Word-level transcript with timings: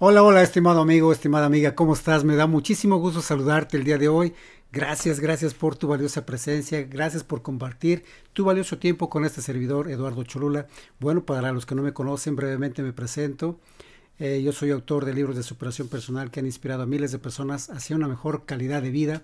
Hola, 0.00 0.24
hola, 0.24 0.42
estimado 0.42 0.80
amigo, 0.80 1.12
estimada 1.12 1.46
amiga, 1.46 1.76
¿cómo 1.76 1.94
estás? 1.94 2.24
Me 2.24 2.34
da 2.34 2.48
muchísimo 2.48 2.96
gusto 2.96 3.22
saludarte 3.22 3.76
el 3.76 3.84
día 3.84 3.96
de 3.96 4.08
hoy. 4.08 4.34
Gracias, 4.72 5.20
gracias 5.20 5.54
por 5.54 5.76
tu 5.76 5.86
valiosa 5.86 6.26
presencia, 6.26 6.82
gracias 6.82 7.22
por 7.22 7.42
compartir 7.42 8.04
tu 8.32 8.44
valioso 8.44 8.76
tiempo 8.76 9.08
con 9.08 9.24
este 9.24 9.40
servidor, 9.40 9.88
Eduardo 9.88 10.24
Cholula. 10.24 10.66
Bueno, 10.98 11.24
para 11.24 11.52
los 11.52 11.64
que 11.64 11.76
no 11.76 11.82
me 11.82 11.92
conocen, 11.92 12.34
brevemente 12.34 12.82
me 12.82 12.92
presento. 12.92 13.60
Eh, 14.18 14.42
yo 14.44 14.50
soy 14.50 14.72
autor 14.72 15.04
de 15.04 15.14
libros 15.14 15.36
de 15.36 15.44
superación 15.44 15.86
personal 15.86 16.32
que 16.32 16.40
han 16.40 16.46
inspirado 16.46 16.82
a 16.82 16.86
miles 16.86 17.12
de 17.12 17.20
personas 17.20 17.70
hacia 17.70 17.94
una 17.94 18.08
mejor 18.08 18.46
calidad 18.46 18.82
de 18.82 18.90
vida 18.90 19.22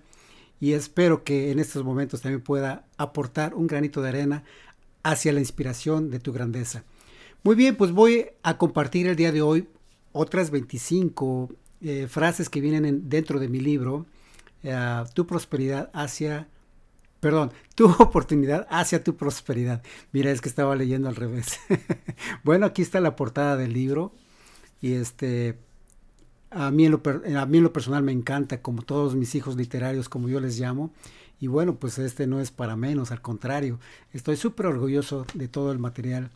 y 0.61 0.71
espero 0.71 1.25
que 1.25 1.51
en 1.51 1.59
estos 1.59 1.83
momentos 1.83 2.21
también 2.21 2.41
pueda 2.41 2.85
aportar 2.95 3.55
un 3.55 3.67
granito 3.67 4.01
de 4.01 4.07
arena 4.07 4.43
hacia 5.03 5.33
la 5.33 5.41
inspiración 5.41 6.09
de 6.11 6.19
tu 6.19 6.31
grandeza. 6.31 6.85
Muy 7.43 7.55
bien, 7.55 7.75
pues 7.75 7.91
voy 7.91 8.27
a 8.41 8.57
compartir 8.57 9.07
el 9.07 9.17
día 9.17 9.33
de 9.33 9.41
hoy 9.41 9.67
otras 10.13 10.51
25 10.51 11.49
eh, 11.81 12.07
frases 12.07 12.49
que 12.49 12.61
vienen 12.61 13.09
dentro 13.09 13.39
de 13.39 13.47
mi 13.47 13.59
libro, 13.59 14.05
eh, 14.63 15.03
Tu 15.13 15.25
prosperidad 15.25 15.89
hacia, 15.93 16.47
perdón, 17.19 17.51
tu 17.75 17.85
oportunidad 17.85 18.67
hacia 18.69 19.03
tu 19.03 19.15
prosperidad. 19.15 19.81
Mira, 20.11 20.31
es 20.31 20.41
que 20.41 20.49
estaba 20.49 20.75
leyendo 20.75 21.09
al 21.09 21.15
revés. 21.15 21.59
bueno, 22.43 22.65
aquí 22.65 22.81
está 22.81 22.99
la 22.99 23.15
portada 23.15 23.57
del 23.57 23.73
libro 23.73 24.13
y 24.81 24.93
este, 24.93 25.57
a 26.51 26.69
mí, 26.71 26.87
lo, 26.87 27.01
a 27.05 27.45
mí 27.45 27.57
en 27.57 27.63
lo 27.63 27.73
personal 27.73 28.03
me 28.03 28.11
encanta, 28.11 28.61
como 28.61 28.81
todos 28.83 29.15
mis 29.15 29.33
hijos 29.35 29.55
literarios, 29.55 30.09
como 30.09 30.29
yo 30.29 30.39
les 30.39 30.59
llamo. 30.59 30.91
Y 31.39 31.47
bueno, 31.47 31.75
pues 31.75 31.97
este 31.97 32.27
no 32.27 32.39
es 32.39 32.51
para 32.51 32.75
menos, 32.75 33.11
al 33.11 33.21
contrario, 33.21 33.79
estoy 34.13 34.35
súper 34.35 34.67
orgulloso 34.67 35.25
de 35.33 35.47
todo 35.47 35.71
el 35.71 35.79
material 35.79 36.29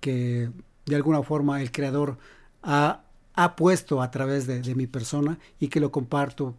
que 0.00 0.50
de 0.86 0.96
alguna 0.96 1.22
forma 1.22 1.60
el 1.60 1.70
creador 1.70 2.16
ha 2.62 3.04
ha 3.38 3.54
puesto 3.54 4.02
a 4.02 4.10
través 4.10 4.48
de, 4.48 4.74
mi 4.74 4.88
persona 4.88 5.38
y 5.60 5.68
que 5.68 5.78
lo 5.78 5.92
comparto 5.92 6.56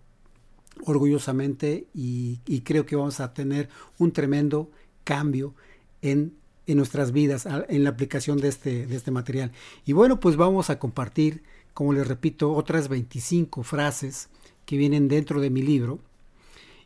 orgullosamente 0.85 1.87
y, 1.93 2.37
creo 2.63 2.85
que 2.85 2.95
vamos 2.95 3.19
a 3.19 3.33
tener 3.33 3.67
un 3.97 4.13
tremendo 4.13 4.71
cambio 5.03 5.53
en, 6.01 6.37
nuestras 6.67 7.11
vidas 7.11 7.45
en 7.67 7.83
la 7.83 7.89
aplicación 7.89 8.37
de 8.37 8.47
este, 8.47 8.85
de 8.85 8.95
este 8.95 9.11
material. 9.11 9.51
Y 9.85 9.91
bueno, 9.91 10.21
pues 10.21 10.37
vamos 10.37 10.69
a 10.69 10.79
compartir, 10.79 11.43
como 11.73 11.91
les 11.91 12.07
repito, 12.07 12.53
otras 12.53 12.87
25 12.87 13.63
frases 13.63 14.29
que 14.65 14.77
vienen 14.77 15.09
dentro 15.09 15.41
de 15.41 15.49
mi 15.49 15.61
libro. 15.61 15.99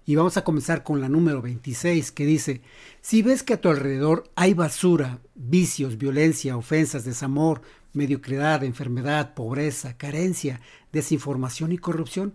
Y 0.07 0.15
vamos 0.15 0.37
a 0.37 0.43
comenzar 0.43 0.83
con 0.83 1.01
la 1.01 1.09
número 1.09 1.39
26 1.43 2.11
que 2.11 2.25
dice, 2.25 2.61
si 3.01 3.21
ves 3.21 3.43
que 3.43 3.53
a 3.53 3.61
tu 3.61 3.69
alrededor 3.69 4.23
hay 4.35 4.55
basura, 4.55 5.19
vicios, 5.35 5.99
violencia, 5.99 6.57
ofensas, 6.57 7.05
desamor, 7.05 7.61
mediocridad, 7.93 8.63
enfermedad, 8.63 9.33
pobreza, 9.33 9.97
carencia, 9.97 10.59
desinformación 10.91 11.71
y 11.71 11.77
corrupción, 11.77 12.33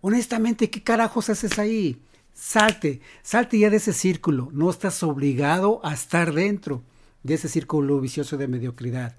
honestamente, 0.00 0.70
¿qué 0.70 0.82
carajos 0.82 1.28
haces 1.28 1.58
ahí? 1.58 2.00
Salte, 2.32 3.00
salte 3.22 3.58
ya 3.58 3.70
de 3.70 3.76
ese 3.76 3.92
círculo, 3.92 4.48
no 4.52 4.70
estás 4.70 5.02
obligado 5.02 5.80
a 5.84 5.92
estar 5.92 6.32
dentro 6.32 6.82
de 7.22 7.34
ese 7.34 7.48
círculo 7.48 8.00
vicioso 8.00 8.36
de 8.36 8.48
mediocridad. 8.48 9.16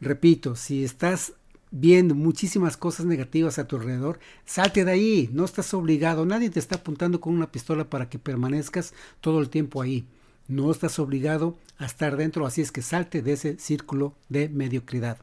Repito, 0.00 0.54
si 0.54 0.84
estás 0.84 1.32
viendo 1.70 2.14
muchísimas 2.14 2.76
cosas 2.76 3.06
negativas 3.06 3.58
a 3.58 3.66
tu 3.66 3.76
alrededor, 3.76 4.20
salte 4.44 4.84
de 4.84 4.92
ahí, 4.92 5.30
no 5.32 5.44
estás 5.44 5.72
obligado, 5.74 6.26
nadie 6.26 6.50
te 6.50 6.60
está 6.60 6.76
apuntando 6.76 7.20
con 7.20 7.34
una 7.34 7.50
pistola 7.50 7.88
para 7.88 8.08
que 8.08 8.18
permanezcas 8.18 8.92
todo 9.20 9.40
el 9.40 9.48
tiempo 9.48 9.80
ahí. 9.80 10.04
No 10.48 10.70
estás 10.70 10.98
obligado 10.98 11.56
a 11.78 11.86
estar 11.86 12.16
dentro, 12.16 12.46
así 12.46 12.60
es 12.60 12.72
que 12.72 12.82
salte 12.82 13.22
de 13.22 13.32
ese 13.32 13.58
círculo 13.58 14.14
de 14.28 14.48
mediocridad. 14.48 15.18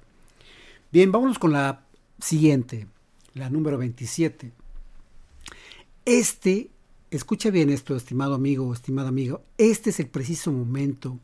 Bien, 0.92 1.12
vámonos 1.12 1.40
con 1.40 1.52
la 1.52 1.86
siguiente, 2.20 2.88
la 3.34 3.50
número 3.50 3.78
27. 3.78 4.52
Este, 6.06 6.72
escucha 7.12 7.52
bien 7.52 7.70
esto, 7.70 7.96
estimado 7.96 8.34
amigo, 8.34 8.74
estimado 8.74 9.10
amigo, 9.10 9.44
este 9.58 9.92
es 9.92 10.00
el 10.00 10.08
preciso 10.08 10.52
momento, 10.52 11.20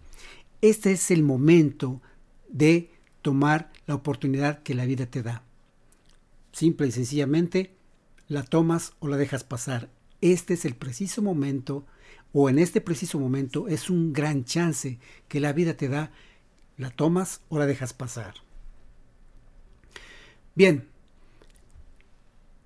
este 0.62 0.92
es 0.92 1.10
el 1.12 1.24
momento 1.24 2.02
de 2.50 2.92
tomar 3.22 3.72
la 3.88 3.96
oportunidad 3.96 4.62
que 4.62 4.76
la 4.76 4.86
vida 4.86 5.08
te 5.08 5.24
da. 5.24 5.44
Simple 6.52 6.88
y 6.88 6.92
sencillamente, 6.92 7.76
la 8.28 8.44
tomas 8.44 8.94
o 9.00 9.08
la 9.08 9.18
dejas 9.18 9.44
pasar. 9.44 9.90
Este 10.22 10.54
es 10.54 10.66
el 10.66 10.76
preciso 10.76 11.22
momento 11.22 11.86
o 12.38 12.50
en 12.50 12.60
este 12.60 12.82
preciso 12.82 13.18
momento 13.18 13.70
es 13.70 13.90
un 13.90 14.12
gran 14.12 14.44
chance 14.44 15.00
que 15.30 15.40
la 15.40 15.54
vida 15.54 15.76
te 15.76 15.88
da, 15.88 16.12
la 16.78 16.90
tomas 16.90 17.40
o 17.48 17.58
la 17.58 17.66
dejas 17.66 17.94
pasar. 17.94 18.34
Bien, 20.54 20.86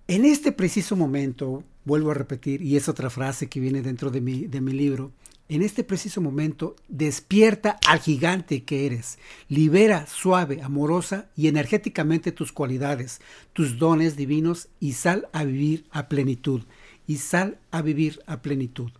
en 0.08 0.26
este 0.26 0.52
preciso 0.52 0.96
momento, 0.96 1.64
vuelvo 1.86 2.10
a 2.10 2.16
repetir, 2.16 2.64
y 2.64 2.78
es 2.78 2.90
otra 2.90 3.12
frase 3.12 3.48
que 3.48 3.60
viene 3.60 3.84
dentro 3.84 4.10
de 4.10 4.22
mi, 4.22 4.48
de 4.48 4.60
mi 4.60 4.72
libro, 4.72 5.12
en 5.50 5.62
este 5.62 5.84
preciso 5.84 6.20
momento, 6.20 6.76
despierta 6.88 7.78
al 7.88 8.00
gigante 8.00 8.64
que 8.64 8.88
eres. 8.88 9.20
Libera 9.50 10.08
suave, 10.08 10.64
amorosa 10.64 11.30
y 11.36 11.48
energéticamente 11.48 12.32
tus 12.32 12.52
cualidades, 12.52 13.22
tus 13.54 13.78
dones 13.78 14.16
divinos 14.16 14.70
y 14.80 14.94
sal 14.94 15.30
a 15.32 15.44
vivir 15.44 15.86
a 15.92 16.10
plenitud. 16.10 16.64
Y 17.06 17.18
sal 17.18 17.60
a 17.70 17.84
vivir 17.84 18.20
a 18.26 18.42
plenitud. 18.42 18.92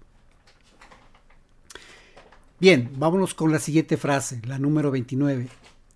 Bien, 2.60 2.90
vámonos 2.98 3.34
con 3.34 3.54
la 3.54 3.60
siguiente 3.60 3.96
frase, 3.96 4.42
la 4.46 4.60
número 4.60 4.92
29. 4.92 5.48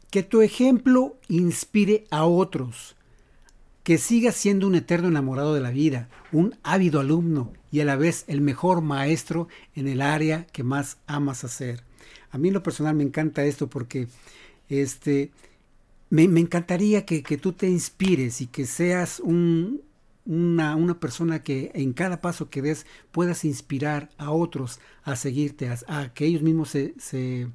Que 0.10 0.24
tu 0.24 0.42
ejemplo 0.42 1.18
inspire 1.28 2.06
a 2.10 2.24
otros. 2.24 2.96
Que 3.84 3.98
sigas 3.98 4.36
siendo 4.36 4.68
un 4.68 4.76
eterno 4.76 5.10
enamorado 5.10 5.54
de 5.54 5.60
la 5.60 5.72
vida, 5.72 6.08
un 6.32 6.56
ávido 6.64 7.02
alumno 7.02 7.52
y 7.70 7.82
a 7.82 7.86
la 7.86 7.98
vez 7.98 8.24
el 8.28 8.40
mejor 8.40 8.80
maestro 8.82 9.50
en 9.76 9.90
el 9.90 10.02
área 10.02 10.46
que 10.54 10.64
más 10.64 11.00
amas 11.06 11.44
hacer. 11.44 11.84
A 12.32 12.38
mí 12.38 12.48
en 12.48 12.54
lo 12.54 12.64
personal 12.64 12.96
me 12.96 13.04
encanta 13.04 13.44
esto 13.44 13.68
porque 13.68 14.08
este, 14.70 15.32
me, 16.10 16.24
encantaría 16.24 17.06
que, 17.06 17.24
que, 17.24 17.38
tú 17.38 17.52
te 17.52 17.68
inspires 17.68 18.40
y 18.40 18.48
que 18.48 18.66
seas 18.66 19.20
un, 19.20 19.82
una, 20.26 20.76
una, 20.76 21.00
persona 21.00 21.44
que 21.44 21.72
en 21.74 21.94
cada 21.94 22.22
paso 22.22 22.50
que 22.50 22.62
des 22.62 22.86
puedas 23.12 23.46
inspirar 23.46 24.10
a 24.18 24.32
otros 24.32 24.80
a 25.04 25.16
seguirte, 25.16 25.70
a, 25.88 26.14
que 26.14 26.26
ellos 26.26 26.42
mismos 26.42 26.70
se, 26.70 26.94
se, 26.98 27.48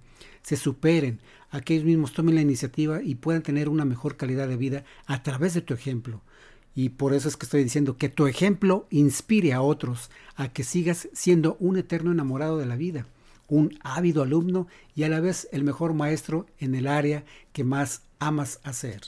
se, 0.42 0.56
superen, 0.56 1.20
a 1.50 1.60
que 1.60 1.74
ellos 1.74 1.86
mismos 1.86 2.12
tomen 2.12 2.34
la 2.34 2.42
iniciativa 2.42 3.02
y 3.02 3.14
puedan 3.14 3.42
tener 3.42 3.68
una 3.68 3.84
mejor 3.84 4.16
calidad 4.16 4.48
de 4.48 4.56
vida 4.56 4.84
a 5.06 5.22
través 5.22 5.54
de 5.54 5.62
tu 5.62 5.74
ejemplo. 5.74 6.22
Y 6.74 6.90
por 6.90 7.12
eso 7.14 7.28
es 7.28 7.36
que 7.36 7.46
estoy 7.46 7.64
diciendo 7.64 7.96
que 7.96 8.08
tu 8.08 8.26
ejemplo 8.26 8.86
inspire 8.90 9.52
a 9.52 9.62
otros 9.62 10.10
a 10.36 10.52
que 10.52 10.62
sigas 10.62 11.08
siendo 11.12 11.56
un 11.58 11.76
eterno 11.76 12.12
enamorado 12.12 12.58
de 12.58 12.66
la 12.66 12.76
vida, 12.76 13.06
un 13.48 13.76
ávido 13.82 14.22
alumno 14.22 14.68
y 14.94 15.02
a 15.02 15.08
la 15.08 15.20
vez 15.20 15.48
el 15.50 15.64
mejor 15.64 15.94
maestro 15.94 16.46
en 16.58 16.74
el 16.74 16.86
área 16.86 17.24
que 17.52 17.64
más 17.64 18.02
amas 18.20 18.60
hacer. 18.62 19.00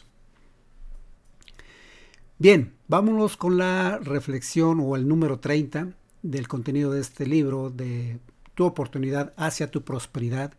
Bien, 2.40 2.72
vámonos 2.88 3.36
con 3.36 3.58
la 3.58 3.98
reflexión 3.98 4.80
o 4.80 4.96
el 4.96 5.06
número 5.06 5.40
30 5.40 5.92
del 6.22 6.48
contenido 6.48 6.90
de 6.90 7.02
este 7.02 7.26
libro, 7.26 7.68
de 7.68 8.18
tu 8.54 8.64
oportunidad 8.64 9.34
hacia 9.36 9.70
tu 9.70 9.82
prosperidad, 9.82 10.54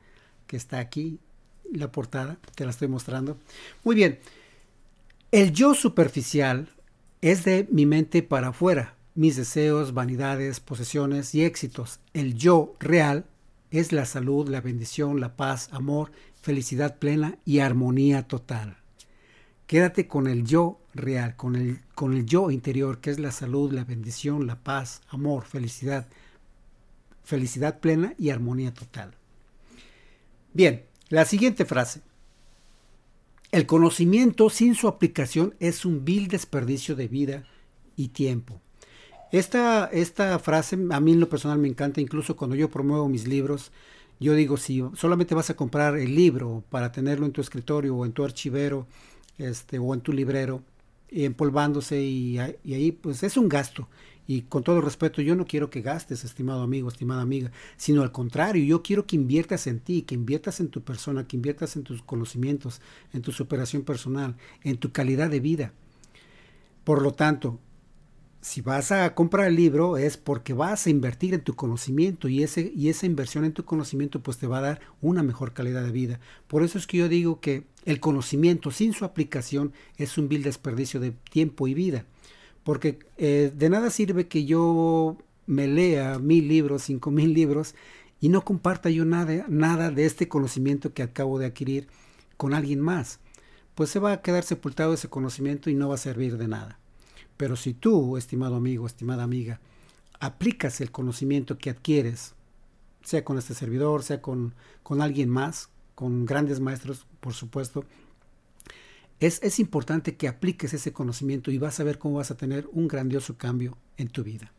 que 0.45 0.57
está 0.57 0.77
aquí, 0.77 1.17
la 1.73 1.91
portada, 1.91 2.37
te 2.53 2.65
la 2.65 2.69
estoy 2.69 2.87
mostrando. 2.87 3.39
Muy 3.83 3.95
bien, 3.95 4.19
el 5.31 5.53
yo 5.53 5.73
superficial 5.73 6.69
es 7.19 7.45
de 7.45 7.67
mi 7.71 7.87
mente 7.87 8.21
para 8.21 8.49
afuera, 8.49 8.93
mis 9.15 9.35
deseos, 9.35 9.95
vanidades, 9.95 10.59
posesiones 10.59 11.33
y 11.33 11.43
éxitos. 11.45 11.99
El 12.13 12.35
yo 12.35 12.75
real 12.79 13.25
es 13.71 13.91
la 13.91 14.05
salud, 14.05 14.47
la 14.47 14.61
bendición, 14.61 15.19
la 15.19 15.35
paz, 15.35 15.67
amor, 15.71 16.11
felicidad 16.43 16.99
plena 16.99 17.39
y 17.43 17.57
armonía 17.57 18.27
total. 18.27 18.77
Quédate 19.65 20.07
con 20.07 20.27
el 20.27 20.45
yo 20.45 20.80
real, 20.93 21.35
con 21.35 21.55
el, 21.55 21.79
con 21.95 22.13
el 22.13 22.25
yo 22.25 22.51
interior, 22.51 22.99
que 22.99 23.11
es 23.11 23.19
la 23.19 23.31
salud, 23.31 23.71
la 23.71 23.83
bendición, 23.83 24.47
la 24.47 24.57
paz, 24.57 25.01
amor, 25.09 25.45
felicidad, 25.45 26.07
felicidad 27.23 27.79
plena 27.79 28.13
y 28.17 28.29
armonía 28.29 28.73
total. 28.73 29.13
Bien, 30.53 30.83
la 31.09 31.25
siguiente 31.25 31.65
frase. 31.65 32.01
El 33.51 33.65
conocimiento 33.65 34.49
sin 34.49 34.75
su 34.75 34.87
aplicación 34.87 35.55
es 35.59 35.85
un 35.85 36.05
vil 36.05 36.27
desperdicio 36.27 36.95
de 36.95 37.07
vida 37.07 37.43
y 37.95 38.09
tiempo. 38.09 38.61
Esta, 39.31 39.85
esta 39.91 40.39
frase 40.39 40.77
a 40.91 40.99
mí 40.99 41.11
en 41.13 41.19
lo 41.19 41.29
personal 41.29 41.57
me 41.57 41.67
encanta, 41.67 42.01
incluso 42.01 42.35
cuando 42.35 42.55
yo 42.55 42.69
promuevo 42.69 43.07
mis 43.07 43.27
libros, 43.27 43.71
yo 44.19 44.35
digo, 44.35 44.57
si 44.57 44.83
solamente 44.93 45.35
vas 45.35 45.49
a 45.49 45.55
comprar 45.55 45.97
el 45.97 46.15
libro 46.15 46.63
para 46.69 46.91
tenerlo 46.91 47.25
en 47.25 47.31
tu 47.31 47.41
escritorio 47.41 47.95
o 47.95 48.05
en 48.05 48.11
tu 48.11 48.23
archivero, 48.23 48.87
este, 49.37 49.79
o 49.79 49.93
en 49.93 50.01
tu 50.01 50.13
librero, 50.13 50.61
empolvándose 51.11 52.01
y, 52.01 52.39
ahí 52.39 52.91
pues 52.91 53.23
es 53.23 53.37
un 53.37 53.49
gasto. 53.49 53.87
Y 54.27 54.43
con 54.43 54.63
todo 54.63 54.79
respeto, 54.81 55.21
yo 55.21 55.35
no 55.35 55.45
quiero 55.45 55.69
que 55.69 55.81
gastes, 55.81 56.23
estimado 56.23 56.61
amigo, 56.61 56.87
estimada 56.87 57.21
amiga, 57.21 57.51
sino 57.75 58.01
al 58.01 58.11
contrario, 58.11 58.63
yo 58.63 58.81
quiero 58.81 59.05
que 59.05 59.17
inviertas 59.17 59.67
en 59.67 59.79
ti, 59.79 60.03
que 60.03 60.15
inviertas 60.15 60.59
en 60.61 60.69
tu 60.69 60.81
persona, 60.81 61.27
que 61.27 61.35
inviertas 61.35 61.75
en 61.75 61.83
tus 61.83 62.01
conocimientos, 62.01 62.81
en 63.11 63.21
tu 63.21 63.31
superación 63.31 63.81
personal, 63.81 64.37
en 64.63 64.77
tu 64.77 64.91
calidad 64.91 65.29
de 65.29 65.41
vida. 65.41 65.73
Por 66.85 67.01
lo 67.01 67.13
tanto, 67.13 67.59
si 68.41 68.61
vas 68.61 68.91
a 68.91 69.13
comprar 69.13 69.47
el 69.47 69.55
libro 69.55 69.97
es 69.97 70.17
porque 70.17 70.53
vas 70.53 70.85
a 70.85 70.89
invertir 70.89 71.35
en 71.35 71.43
tu 71.43 71.55
conocimiento 71.55 72.27
y, 72.27 72.41
ese, 72.41 72.71
y 72.75 72.89
esa 72.89 73.05
inversión 73.05 73.45
en 73.45 73.53
tu 73.53 73.65
conocimiento 73.65 74.21
pues 74.21 74.37
te 74.37 74.47
va 74.47 74.57
a 74.57 74.61
dar 74.61 74.81
una 74.99 75.21
mejor 75.21 75.53
calidad 75.53 75.83
de 75.83 75.91
vida. 75.91 76.19
Por 76.47 76.63
eso 76.63 76.77
es 76.79 76.87
que 76.87 76.97
yo 76.97 77.07
digo 77.07 77.39
que 77.39 77.65
el 77.85 77.99
conocimiento 77.99 78.71
sin 78.71 78.93
su 78.93 79.05
aplicación 79.05 79.73
es 79.97 80.17
un 80.17 80.27
vil 80.27 80.41
desperdicio 80.41 80.99
de 80.99 81.11
tiempo 81.11 81.67
y 81.67 81.75
vida. 81.75 82.05
Porque 82.63 82.99
eh, 83.17 83.51
de 83.55 83.69
nada 83.69 83.91
sirve 83.91 84.27
que 84.27 84.45
yo 84.45 85.17
me 85.45 85.67
lea 85.67 86.17
mil 86.17 86.47
libros, 86.47 86.83
cinco 86.83 87.11
mil 87.11 87.33
libros 87.33 87.75
y 88.19 88.29
no 88.29 88.43
comparta 88.43 88.89
yo 88.89 89.05
nada, 89.05 89.45
nada 89.49 89.91
de 89.91 90.05
este 90.05 90.27
conocimiento 90.27 90.93
que 90.93 91.03
acabo 91.03 91.37
de 91.37 91.45
adquirir 91.45 91.87
con 92.37 92.55
alguien 92.55 92.81
más. 92.81 93.19
Pues 93.75 93.91
se 93.91 93.99
va 93.99 94.13
a 94.13 94.21
quedar 94.21 94.43
sepultado 94.43 94.93
ese 94.93 95.09
conocimiento 95.09 95.69
y 95.69 95.75
no 95.75 95.89
va 95.89 95.95
a 95.95 95.99
servir 95.99 96.37
de 96.37 96.47
nada. 96.47 96.80
Pero 97.41 97.55
si 97.55 97.73
tú, 97.73 98.17
estimado 98.17 98.55
amigo, 98.55 98.85
estimada 98.85 99.23
amiga, 99.23 99.59
aplicas 100.19 100.79
el 100.79 100.91
conocimiento 100.91 101.57
que 101.57 101.71
adquieres, 101.71 102.35
sea 103.03 103.25
con 103.25 103.39
este 103.39 103.55
servidor, 103.55 104.03
sea 104.03 104.21
con, 104.21 104.53
con 104.83 105.01
alguien 105.01 105.27
más, 105.27 105.69
con 105.95 106.27
grandes 106.27 106.59
maestros, 106.59 107.07
por 107.19 107.33
supuesto, 107.33 107.83
es, 109.19 109.41
es, 109.41 109.59
importante 109.59 110.17
que 110.17 110.27
apliques 110.27 110.75
ese 110.75 110.93
conocimiento 110.93 111.49
y 111.49 111.57
vas 111.57 111.79
a 111.79 111.83
ver 111.83 111.97
cómo 111.97 112.17
vas 112.17 112.29
a 112.29 112.37
tener 112.37 112.69
un 112.73 112.87
grandioso 112.87 113.35
cambio 113.37 113.75
en 113.97 114.09
tu 114.09 114.23
vida. 114.23 114.53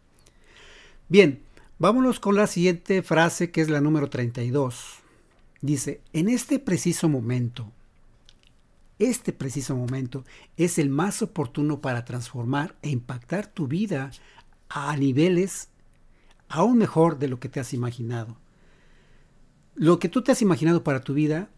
Bien, 1.08 1.40
vámonos 1.78 2.18
con 2.18 2.34
la 2.34 2.48
siguiente 2.48 3.00
frase 3.02 3.52
que 3.52 3.60
es 3.60 3.70
la 3.70 3.80
número 3.80 4.10
32. 4.10 4.96
Dice, 5.60 6.00
en 6.12 6.28
este 6.28 6.58
preciso 6.58 7.08
momento, 7.08 7.70
este 9.10 9.32
preciso 9.32 9.76
momento 9.76 10.24
es 10.56 10.78
el 10.78 10.88
más 10.88 11.22
oportuno 11.22 11.80
para 11.80 12.04
transformar 12.04 12.76
e 12.82 12.90
impactar 12.90 13.46
tu 13.46 13.66
vida 13.66 14.10
a 14.68 14.96
niveles 14.96 15.68
aún 16.48 16.78
mejor 16.78 17.18
de 17.18 17.28
lo 17.28 17.40
que 17.40 17.48
te 17.48 17.60
has 17.60 17.72
imaginado. 17.72 18.36
Lo 19.74 19.98
que 19.98 20.08
tú 20.08 20.22
te 20.22 20.32
has 20.32 20.42
imaginado 20.42 20.84
para 20.84 21.00
tu 21.00 21.14
vida, 21.14 21.48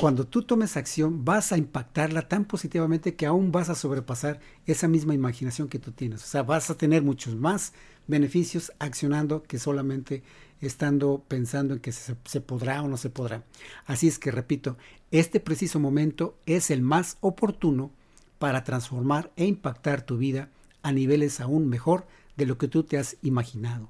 cuando 0.00 0.26
tú 0.26 0.42
tomes 0.42 0.76
acción, 0.76 1.24
vas 1.24 1.52
a 1.52 1.56
impactarla 1.56 2.28
tan 2.28 2.44
positivamente 2.44 3.14
que 3.16 3.26
aún 3.26 3.52
vas 3.52 3.70
a 3.70 3.74
sobrepasar 3.74 4.40
esa 4.66 4.86
misma 4.86 5.14
imaginación 5.14 5.68
que 5.68 5.78
tú 5.78 5.92
tienes. 5.92 6.22
O 6.22 6.26
sea, 6.26 6.42
vas 6.42 6.70
a 6.70 6.76
tener 6.76 7.02
muchos 7.02 7.34
más 7.34 7.72
beneficios 8.06 8.72
accionando 8.78 9.42
que 9.42 9.58
solamente 9.58 10.22
estando 10.66 11.22
pensando 11.28 11.74
en 11.74 11.80
que 11.80 11.92
se, 11.92 12.40
podrá 12.40 12.82
o 12.82 12.88
no 12.88 12.96
se 12.96 13.10
podrá. 13.10 13.42
Así 13.86 14.08
es 14.08 14.18
que, 14.18 14.30
repito, 14.30 14.76
este 15.10 15.40
preciso 15.40 15.80
momento 15.80 16.36
es 16.46 16.70
el 16.70 16.82
más 16.82 17.18
oportuno 17.20 17.90
para 18.38 18.64
transformar 18.64 19.30
e 19.36 19.46
impactar 19.46 20.02
tu 20.02 20.16
vida 20.16 20.48
a 20.82 20.92
niveles 20.92 21.40
aún 21.40 21.68
mejor 21.68 22.06
de 22.36 22.46
lo 22.46 22.58
que 22.58 22.68
tú 22.68 22.82
te 22.82 22.98
has 22.98 23.16
imaginado. 23.22 23.88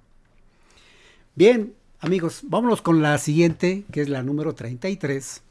Bien, 1.34 1.74
amigos, 2.00 2.42
vámonos 2.44 2.82
con 2.82 3.02
la 3.02 3.18
siguiente, 3.18 3.84
que 3.90 4.00
es 4.00 4.08
la 4.08 4.22
número 4.22 4.54
33. 4.54 5.42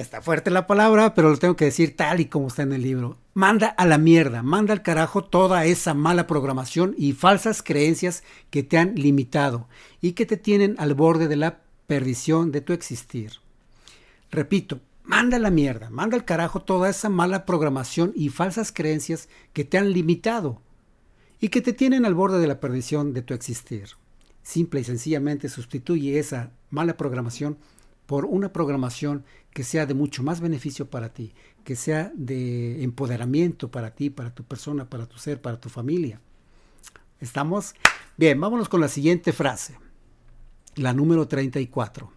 Está 0.00 0.22
fuerte 0.22 0.50
la 0.50 0.66
palabra, 0.66 1.14
pero 1.14 1.28
lo 1.28 1.36
tengo 1.36 1.56
que 1.56 1.66
decir 1.66 1.94
tal 1.94 2.20
y 2.20 2.24
como 2.24 2.48
está 2.48 2.62
en 2.62 2.72
el 2.72 2.80
libro. 2.80 3.18
Manda 3.34 3.66
a 3.66 3.84
la 3.84 3.98
mierda, 3.98 4.42
manda 4.42 4.72
al 4.72 4.80
carajo 4.80 5.22
toda 5.22 5.66
esa 5.66 5.92
mala 5.92 6.26
programación 6.26 6.94
y 6.96 7.12
falsas 7.12 7.62
creencias 7.62 8.22
que 8.48 8.62
te 8.62 8.78
han 8.78 8.94
limitado 8.94 9.68
y 10.00 10.12
que 10.12 10.24
te 10.24 10.38
tienen 10.38 10.74
al 10.78 10.94
borde 10.94 11.28
de 11.28 11.36
la 11.36 11.58
perdición 11.86 12.50
de 12.50 12.62
tu 12.62 12.72
existir. 12.72 13.32
Repito, 14.30 14.80
manda 15.04 15.36
a 15.36 15.40
la 15.40 15.50
mierda, 15.50 15.90
manda 15.90 16.16
al 16.16 16.24
carajo 16.24 16.62
toda 16.62 16.88
esa 16.88 17.10
mala 17.10 17.44
programación 17.44 18.14
y 18.16 18.30
falsas 18.30 18.72
creencias 18.72 19.28
que 19.52 19.66
te 19.66 19.76
han 19.76 19.92
limitado 19.92 20.62
y 21.42 21.50
que 21.50 21.60
te 21.60 21.74
tienen 21.74 22.06
al 22.06 22.14
borde 22.14 22.38
de 22.38 22.46
la 22.46 22.58
perdición 22.58 23.12
de 23.12 23.20
tu 23.20 23.34
existir. 23.34 23.90
Simple 24.42 24.80
y 24.80 24.84
sencillamente 24.84 25.50
sustituye 25.50 26.18
esa 26.18 26.52
mala 26.70 26.96
programación 26.96 27.58
por 28.10 28.24
una 28.24 28.52
programación 28.52 29.24
que 29.52 29.62
sea 29.62 29.86
de 29.86 29.94
mucho 29.94 30.24
más 30.24 30.40
beneficio 30.40 30.90
para 30.90 31.12
ti, 31.12 31.32
que 31.62 31.76
sea 31.76 32.10
de 32.16 32.82
empoderamiento 32.82 33.70
para 33.70 33.94
ti, 33.94 34.10
para 34.10 34.34
tu 34.34 34.42
persona, 34.42 34.90
para 34.90 35.06
tu 35.06 35.16
ser, 35.16 35.40
para 35.40 35.60
tu 35.60 35.68
familia. 35.68 36.20
¿Estamos? 37.20 37.76
Bien, 38.16 38.40
vámonos 38.40 38.68
con 38.68 38.80
la 38.80 38.88
siguiente 38.88 39.32
frase, 39.32 39.78
la 40.74 40.92
número 40.92 41.28
34. 41.28 42.12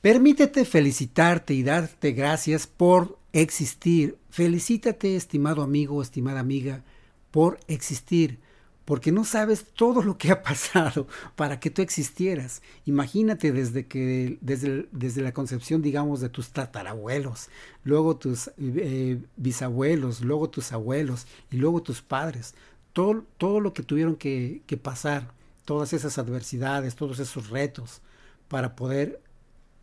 Permítete 0.00 0.64
felicitarte 0.64 1.52
y 1.52 1.62
darte 1.62 2.12
gracias 2.12 2.66
por 2.66 3.18
existir. 3.34 4.16
Felicítate, 4.30 5.16
estimado 5.16 5.60
amigo, 5.60 6.00
estimada 6.00 6.40
amiga, 6.40 6.82
por 7.30 7.60
existir 7.68 8.40
porque 8.86 9.10
no 9.10 9.24
sabes 9.24 9.66
todo 9.74 10.00
lo 10.00 10.16
que 10.16 10.30
ha 10.30 10.42
pasado 10.42 11.06
para 11.34 11.60
que 11.60 11.70
tú 11.70 11.82
existieras. 11.82 12.62
Imagínate 12.86 13.52
desde 13.52 13.86
que 13.86 14.38
desde, 14.40 14.88
desde 14.92 15.22
la 15.22 15.34
concepción, 15.34 15.82
digamos, 15.82 16.20
de 16.20 16.28
tus 16.30 16.50
tatarabuelos, 16.50 17.50
luego 17.84 18.16
tus 18.16 18.50
eh, 18.58 19.18
bisabuelos, 19.36 20.20
luego 20.22 20.48
tus 20.48 20.72
abuelos 20.72 21.26
y 21.50 21.56
luego 21.56 21.82
tus 21.82 22.00
padres. 22.00 22.54
Todo, 22.92 23.24
todo 23.36 23.60
lo 23.60 23.74
que 23.74 23.82
tuvieron 23.82 24.14
que, 24.14 24.62
pasar, 24.80 25.32
todas 25.64 25.92
esas 25.92 26.16
adversidades, 26.16 26.94
todos 26.94 27.18
esos 27.18 27.50
retos 27.50 28.00
para 28.46 28.76
poder 28.76 29.20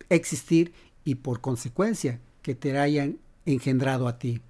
existir 0.08 0.72
y 1.04 1.16
por 1.16 1.42
consecuencia 1.42 2.20
que 2.40 2.54
te 2.54 2.78
hayan 2.78 3.18
engendrado 3.44 4.08
a 4.08 4.18
ti. 4.18 4.40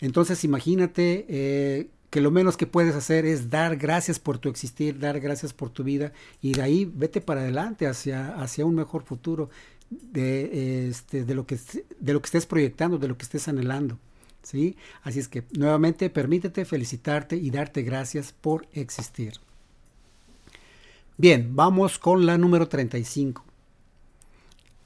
Entonces 0.00 0.42
imagínate 0.42 1.24
eh, 1.28 1.88
que 2.10 2.20
lo 2.20 2.30
menos 2.30 2.56
que 2.56 2.66
puedes 2.66 2.94
hacer 2.94 3.24
es 3.24 3.50
dar 3.50 3.76
gracias 3.76 4.18
por 4.18 4.38
tu 4.38 4.48
existir, 4.48 4.98
dar 4.98 5.20
gracias 5.20 5.52
por 5.52 5.70
tu 5.70 5.84
vida 5.84 6.12
y 6.42 6.52
de 6.52 6.62
ahí 6.62 6.84
vete 6.92 7.20
para 7.20 7.40
adelante 7.40 7.86
hacia, 7.86 8.34
hacia 8.40 8.66
un 8.66 8.74
mejor 8.74 9.04
futuro 9.04 9.48
de, 9.90 10.88
este, 10.88 11.24
de, 11.24 11.34
lo 11.34 11.46
que, 11.46 11.58
de 11.98 12.12
lo 12.12 12.20
que 12.20 12.26
estés 12.26 12.46
proyectando, 12.46 12.98
de 12.98 13.08
lo 13.08 13.16
que 13.16 13.22
estés 13.22 13.46
anhelando. 13.48 13.98
¿sí? 14.42 14.76
Así 15.02 15.20
es 15.20 15.28
que 15.28 15.44
nuevamente 15.56 16.10
permítete 16.10 16.64
felicitarte 16.64 17.36
y 17.36 17.50
darte 17.50 17.82
gracias 17.82 18.32
por 18.32 18.66
existir. 18.72 19.34
Bien, 21.16 21.54
vamos 21.54 21.98
con 21.98 22.26
la 22.26 22.38
número 22.38 22.68
35. 22.68 23.44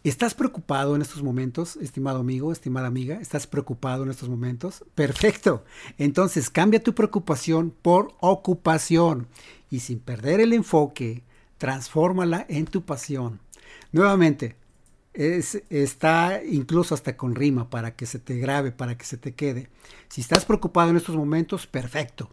¿Estás 0.05 0.35
preocupado 0.35 0.95
en 0.95 1.01
estos 1.01 1.23
momentos, 1.23 1.77
estimado 1.77 2.19
amigo, 2.19 2.53
estimada 2.53 2.89
amiga? 2.89 3.23
¿Estás 3.23 3.47
preocupado 3.47 4.03
en 4.03 4.11
estos 4.11 4.29
momentos? 4.29 4.85
Perfecto. 4.95 5.65
Entonces 5.97 6.51
cambia 6.51 6.83
tu 6.83 6.95
preocupación 6.95 7.71
por 7.71 8.13
ocupación 8.21 9.29
y 9.71 9.81
sin 9.81 10.01
perder 10.01 10.41
el 10.41 10.53
enfoque, 10.53 11.23
transfórmala 11.57 12.45
en 12.51 12.67
tu 12.67 12.85
pasión. 12.85 13.41
Nuevamente, 13.93 14.57
es, 15.15 15.63
está 15.71 16.43
incluso 16.45 16.95
hasta 16.95 17.17
con 17.17 17.35
rima 17.35 17.71
para 17.71 17.97
que 17.97 18.05
se 18.05 18.19
te 18.19 18.37
grabe, 18.37 18.73
para 18.73 18.99
que 18.99 19.07
se 19.07 19.17
te 19.17 19.33
quede. 19.33 19.71
Si 20.09 20.21
estás 20.21 20.45
preocupado 20.45 20.91
en 20.91 20.99
estos 20.99 21.17
momentos, 21.17 21.67
perfecto. 21.67 22.29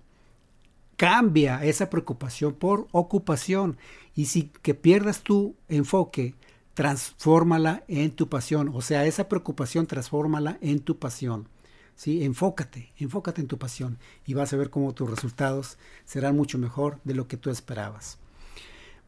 Cambia 0.97 1.63
esa 1.63 1.89
preocupación 1.89 2.53
por 2.53 2.89
ocupación 2.91 3.77
y 4.13 4.25
si 4.25 4.51
que 4.61 4.73
pierdas 4.73 5.21
tu 5.21 5.55
enfoque, 5.69 6.35
transfórmala 6.81 7.83
en 7.87 8.09
tu 8.09 8.27
pasión. 8.27 8.71
O 8.73 8.81
sea, 8.81 9.05
esa 9.05 9.29
preocupación, 9.29 9.85
transfórmala 9.85 10.57
en 10.61 10.79
tu 10.79 10.97
pasión. 10.97 11.47
¿sí? 11.93 12.23
Enfócate, 12.23 12.91
enfócate 12.97 13.39
en 13.39 13.47
tu 13.47 13.59
pasión 13.59 13.99
y 14.25 14.33
vas 14.33 14.51
a 14.51 14.57
ver 14.57 14.71
cómo 14.71 14.91
tus 14.95 15.07
resultados 15.07 15.77
serán 16.05 16.35
mucho 16.35 16.57
mejor 16.57 16.99
de 17.03 17.13
lo 17.13 17.27
que 17.27 17.37
tú 17.37 17.51
esperabas. 17.51 18.17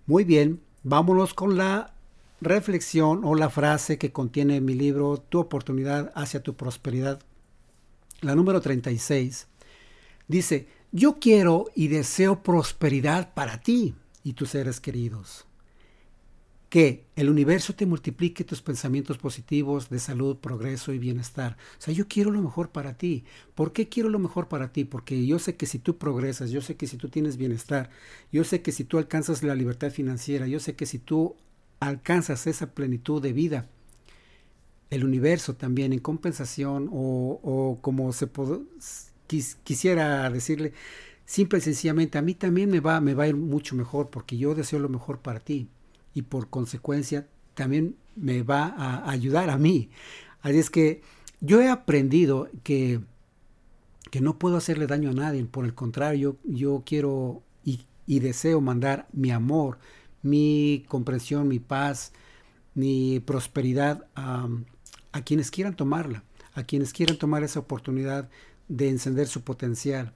Muy 0.06 0.24
bien, 0.24 0.62
vámonos 0.84 1.34
con 1.34 1.58
la 1.58 1.96
reflexión 2.42 3.26
o 3.26 3.34
la 3.34 3.50
frase 3.50 3.98
que 3.98 4.12
contiene 4.12 4.62
mi 4.62 4.76
libro 4.76 5.18
Tu 5.18 5.40
oportunidad 5.40 6.12
hacia 6.14 6.44
tu 6.44 6.54
prosperidad. 6.54 7.24
La 8.22 8.36
número 8.36 8.62
36 8.62 9.48
dice, 10.28 10.68
yo 10.92 11.18
quiero 11.20 11.72
y 11.74 11.88
deseo 11.88 12.44
prosperidad 12.44 13.34
para 13.34 13.62
ti 13.62 13.96
y 14.24 14.34
tus 14.34 14.52
seres 14.52 14.80
queridos 14.80 15.48
que 16.74 17.06
el 17.16 17.30
universo 17.30 17.76
te 17.76 17.86
multiplique 17.86 18.44
tus 18.44 18.64
pensamientos 18.64 19.20
positivos 19.20 19.92
de 19.92 20.00
salud, 20.00 20.38
progreso 20.38 20.92
y 20.92 20.98
bienestar. 20.98 21.56
O 21.78 21.82
sea, 21.84 21.94
yo 21.94 22.08
quiero 22.08 22.32
lo 22.32 22.42
mejor 22.42 22.72
para 22.72 22.98
ti. 22.98 23.26
¿Por 23.54 23.74
qué 23.74 23.90
quiero 23.90 24.10
lo 24.10 24.18
mejor 24.18 24.48
para 24.48 24.74
ti? 24.74 24.84
Porque 24.84 25.24
yo 25.28 25.38
sé 25.38 25.56
que 25.56 25.68
si 25.68 25.78
tú 25.78 26.00
progresas, 26.00 26.50
yo 26.50 26.62
sé 26.62 26.76
que 26.76 26.88
si 26.88 26.98
tú 26.98 27.10
tienes 27.10 27.38
bienestar, 27.38 27.92
yo 28.32 28.44
sé 28.44 28.64
que 28.64 28.72
si 28.72 28.86
tú 28.86 28.98
alcanzas 28.98 29.44
la 29.44 29.54
libertad 29.54 29.92
financiera, 29.92 30.48
yo 30.48 30.60
sé 30.60 30.76
que 30.76 30.88
si 30.88 30.98
tú 30.98 31.36
alcanzas 31.80 32.48
esa 32.48 32.74
plenitud 32.74 33.22
de 33.22 33.34
vida, 33.34 33.70
el 34.90 35.04
universo 35.04 35.56
también 35.56 35.94
en 35.94 36.00
compensación 36.00 36.90
o, 36.92 37.78
como 37.82 38.12
se 38.14 38.28
quis, 39.28 39.58
quisiera 39.64 40.28
decirle, 40.32 40.74
simple 41.24 41.60
y 41.60 41.62
sencillamente, 41.62 42.18
a 42.18 42.24
mí 42.24 42.34
también 42.34 42.72
me 42.72 42.80
va, 42.80 43.00
me 43.00 43.14
va 43.14 43.26
a 43.26 43.28
ir 43.28 43.36
mucho 43.36 43.76
mejor 43.76 44.10
porque 44.10 44.38
yo 44.38 44.56
deseo 44.56 44.80
lo 44.80 44.90
mejor 44.90 45.20
para 45.20 45.40
ti 45.40 45.70
y 46.14 46.24
por 46.24 46.50
consecuencia 46.50 47.28
también 47.54 47.96
me 48.16 48.44
va 48.44 48.74
a 48.78 49.10
ayudar 49.10 49.50
a 49.50 49.58
mí. 49.58 49.90
Así 50.42 50.60
es 50.60 50.70
que 50.70 51.02
yo 51.42 51.62
he 51.62 51.70
aprendido 51.70 52.50
que 52.64 53.02
que 54.14 54.22
no 54.22 54.38
puedo 54.38 54.58
hacerle 54.58 54.86
daño 54.86 55.10
a 55.10 55.14
nadie, 55.14 55.44
por 55.44 55.66
el 55.66 55.74
contrario, 55.74 56.38
yo, 56.44 56.84
quiero 56.86 57.42
y, 57.66 57.88
y, 58.06 58.20
deseo 58.20 58.62
mandar 58.62 59.08
mi 59.12 59.32
amor, 59.32 59.80
mi 60.22 60.86
comprensión, 60.88 61.48
mi 61.48 61.58
paz, 61.58 62.14
mi 62.76 63.20
prosperidad 63.22 64.06
a, 64.14 64.48
a 65.14 65.22
quienes 65.24 65.50
quieran 65.50 65.76
tomarla, 65.76 66.24
a 66.54 66.62
quienes 66.62 66.94
quieran 66.94 67.18
tomar 67.18 67.42
esa 67.42 67.60
oportunidad 67.60 68.30
de 68.68 68.90
encender 68.90 69.26
su 69.26 69.42
potencial. 69.42 70.14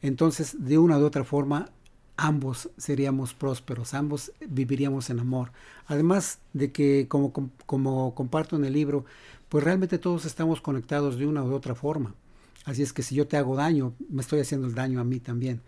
Entonces, 0.00 0.64
de 0.64 0.78
una 0.78 0.98
u 0.98 1.04
otra 1.04 1.24
forma, 1.24 1.70
ambos 2.18 2.68
seríamos 2.76 3.32
prósperos, 3.32 3.94
ambos 3.94 4.32
viviríamos 4.46 5.08
en 5.08 5.20
amor. 5.20 5.52
Además 5.86 6.40
de 6.52 6.72
que, 6.72 7.06
como, 7.08 7.32
como 7.64 8.14
comparto 8.14 8.56
en 8.56 8.64
el 8.64 8.72
libro, 8.72 9.04
pues 9.48 9.64
realmente 9.64 9.98
todos 9.98 10.26
estamos 10.26 10.60
conectados 10.60 11.16
de 11.16 11.26
una 11.26 11.44
u 11.44 11.54
otra 11.54 11.76
forma. 11.76 12.14
Así 12.64 12.82
es 12.82 12.92
que 12.92 13.04
si 13.04 13.14
yo 13.14 13.28
te 13.28 13.36
hago 13.36 13.54
daño, 13.54 13.94
me 14.10 14.20
estoy 14.20 14.40
haciendo 14.40 14.66
el 14.66 14.74
daño 14.74 15.00
a 15.00 15.04
mí 15.04 15.20
también. 15.20 15.62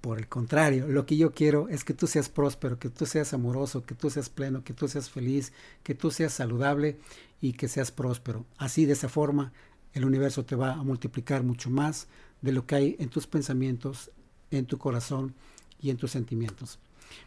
Por 0.00 0.18
el 0.18 0.28
contrario, 0.28 0.88
lo 0.88 1.06
que 1.06 1.16
yo 1.16 1.32
quiero 1.32 1.68
es 1.68 1.84
que 1.84 1.94
tú 1.94 2.08
seas 2.08 2.28
próspero, 2.28 2.78
que 2.78 2.90
tú 2.90 3.06
seas 3.06 3.32
amoroso, 3.32 3.84
que 3.84 3.94
tú 3.94 4.10
seas 4.10 4.28
pleno, 4.28 4.64
que 4.64 4.74
tú 4.74 4.88
seas 4.88 5.08
feliz, 5.08 5.52
que 5.84 5.94
tú 5.94 6.10
seas 6.10 6.32
saludable 6.32 6.98
y 7.40 7.52
que 7.52 7.68
seas 7.68 7.92
próspero. 7.92 8.44
Así, 8.58 8.84
de 8.84 8.94
esa 8.94 9.08
forma, 9.08 9.52
el 9.92 10.04
universo 10.04 10.44
te 10.44 10.56
va 10.56 10.72
a 10.72 10.82
multiplicar 10.82 11.44
mucho 11.44 11.70
más 11.70 12.08
de 12.42 12.50
lo 12.52 12.66
que 12.66 12.74
hay 12.74 12.96
en 12.98 13.10
tus 13.10 13.28
pensamientos, 13.28 14.10
en 14.50 14.66
tu 14.66 14.78
corazón 14.78 15.34
y 15.80 15.90
en 15.90 15.96
tus 15.96 16.10
sentimientos. 16.10 16.78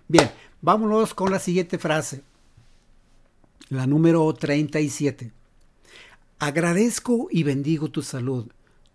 Bien, 0.07 0.29
vámonos 0.61 1.13
con 1.13 1.31
la 1.31 1.39
siguiente 1.39 1.77
frase, 1.77 2.23
la 3.69 3.87
número 3.87 4.31
37. 4.33 5.31
Agradezco 6.39 7.27
y 7.31 7.43
bendigo 7.43 7.89
tu 7.89 8.01
salud, 8.01 8.47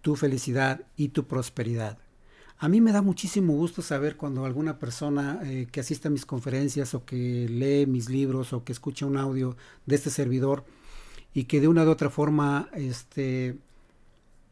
tu 0.03 0.17
felicidad 0.17 0.83
y 0.97 1.09
tu 1.09 1.25
prosperidad. 1.25 1.99
A 2.59 2.69
mí 2.69 2.81
me 2.81 2.93
da 2.93 3.03
muchísimo 3.03 3.53
gusto 3.53 3.83
saber 3.83 4.17
cuando 4.17 4.45
alguna 4.45 4.79
persona 4.79 5.41
eh, 5.45 5.67
que 5.71 5.81
asiste 5.81 6.09
a 6.09 6.11
mis 6.11 6.25
conferencias 6.25 6.95
o 6.95 7.05
que 7.05 7.47
lee 7.49 7.87
mis 7.87 8.09
libros 8.09 8.53
o 8.55 8.65
que 8.65 8.73
escucha 8.73 9.05
un 9.05 9.19
audio 9.19 9.57
de 9.85 9.97
este 9.97 10.09
servidor 10.09 10.65
y 11.35 11.45
que 11.45 11.61
de 11.61 11.69
una 11.69 11.85
u 11.85 11.91
otra 11.91 12.09
forma 12.09 12.71
este, 12.73 13.59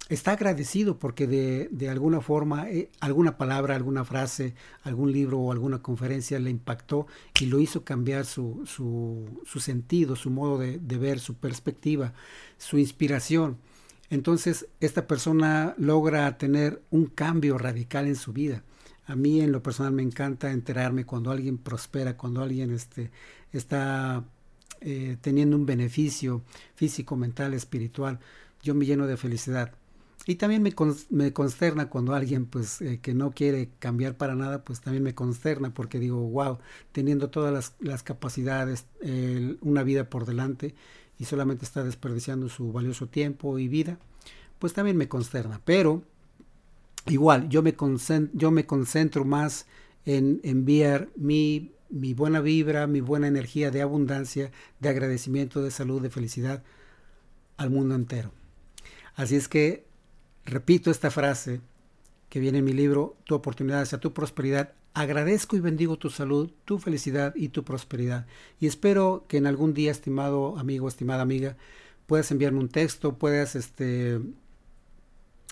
está 0.08 0.32
agradecido 0.32 0.98
porque 0.98 1.26
de, 1.26 1.68
de 1.70 1.88
alguna 1.88 2.20
forma 2.20 2.68
eh, 2.70 2.90
alguna 3.00 3.36
palabra, 3.38 3.74
alguna 3.74 4.04
frase, 4.04 4.54
algún 4.82 5.12
libro 5.12 5.38
o 5.38 5.52
alguna 5.52 5.80
conferencia 5.80 6.38
le 6.38 6.50
impactó 6.50 7.06
y 7.40 7.46
lo 7.46 7.60
hizo 7.60 7.84
cambiar 7.84 8.26
su, 8.26 8.64
su, 8.66 9.42
su 9.44 9.60
sentido, 9.60 10.16
su 10.16 10.30
modo 10.30 10.58
de, 10.58 10.78
de, 10.78 10.98
ver, 10.98 11.20
su 11.20 11.34
perspectiva, 11.34 12.12
su 12.58 12.78
inspiración. 12.78 13.58
Entonces 14.10 14.66
esta 14.80 15.06
persona 15.06 15.74
logra 15.78 16.36
tener 16.36 16.82
un 16.90 17.06
cambio 17.06 17.56
radical 17.58 18.06
en 18.06 18.16
su 18.16 18.32
vida. 18.32 18.62
A 19.06 19.16
mí 19.16 19.40
en 19.40 19.52
lo 19.52 19.62
personal 19.62 19.92
me 19.92 20.02
encanta 20.02 20.50
enterarme 20.50 21.04
cuando 21.04 21.30
alguien 21.30 21.58
prospera, 21.58 22.16
cuando 22.16 22.42
alguien 22.42 22.72
este, 22.72 23.10
está 23.52 24.24
eh, 24.80 25.16
teniendo 25.20 25.56
un 25.56 25.66
beneficio 25.66 26.42
físico, 26.74 27.16
mental, 27.16 27.54
espiritual. 27.54 28.20
Yo 28.62 28.74
me 28.74 28.86
lleno 28.86 29.06
de 29.06 29.16
felicidad. 29.16 29.72
Y 30.26 30.36
también 30.36 30.62
me, 30.62 30.74
me 31.10 31.32
consterna 31.32 31.90
cuando 31.90 32.14
alguien 32.14 32.46
pues 32.46 32.80
eh, 32.80 32.98
que 33.00 33.12
no 33.12 33.32
quiere 33.32 33.68
cambiar 33.78 34.16
para 34.16 34.34
nada, 34.34 34.64
pues 34.64 34.80
también 34.80 35.02
me 35.02 35.14
consterna 35.14 35.74
porque 35.74 35.98
digo, 35.98 36.18
wow, 36.30 36.58
teniendo 36.92 37.28
todas 37.28 37.52
las, 37.52 37.74
las 37.80 38.02
capacidades, 38.02 38.86
una 39.60 39.82
vida 39.82 40.08
por 40.08 40.24
delante 40.24 40.74
y 41.18 41.26
solamente 41.26 41.64
está 41.64 41.84
desperdiciando 41.84 42.48
su 42.48 42.72
valioso 42.72 43.06
tiempo 43.06 43.58
y 43.58 43.68
vida, 43.68 43.98
pues 44.58 44.72
también 44.72 44.96
me 44.96 45.08
consterna. 45.08 45.60
Pero 45.64 46.02
igual, 47.06 47.48
yo 47.48 47.62
me, 47.62 47.74
yo 48.32 48.50
me 48.50 48.66
concentro 48.66 49.24
más 49.24 49.66
en 50.06 50.40
enviar 50.42 51.08
mi, 51.16 51.72
mi 51.90 52.14
buena 52.14 52.40
vibra, 52.40 52.86
mi 52.86 53.00
buena 53.00 53.28
energía 53.28 53.70
de 53.70 53.82
abundancia, 53.82 54.50
de 54.80 54.88
agradecimiento, 54.88 55.62
de 55.62 55.70
salud, 55.70 56.02
de 56.02 56.10
felicidad 56.10 56.62
al 57.56 57.70
mundo 57.70 57.94
entero. 57.94 58.32
Así 59.14 59.36
es 59.36 59.48
que 59.48 59.84
Repito 60.44 60.90
esta 60.90 61.10
frase 61.10 61.60
que 62.28 62.40
viene 62.40 62.58
en 62.58 62.64
mi 62.64 62.72
libro, 62.72 63.16
Tu 63.24 63.34
oportunidad 63.34 63.82
hacia 63.82 63.98
tu 63.98 64.12
prosperidad. 64.12 64.72
Agradezco 64.92 65.56
y 65.56 65.60
bendigo 65.60 65.96
tu 65.96 66.10
salud, 66.10 66.50
tu 66.64 66.78
felicidad 66.78 67.34
y 67.34 67.48
tu 67.48 67.64
prosperidad. 67.64 68.26
Y 68.60 68.66
espero 68.66 69.24
que 69.28 69.38
en 69.38 69.46
algún 69.46 69.72
día, 69.72 69.90
estimado 69.90 70.58
amigo, 70.58 70.88
estimada 70.88 71.22
amiga, 71.22 71.56
puedas 72.06 72.30
enviarme 72.30 72.60
un 72.60 72.68
texto, 72.68 73.16
puedas 73.16 73.56
este, 73.56 74.20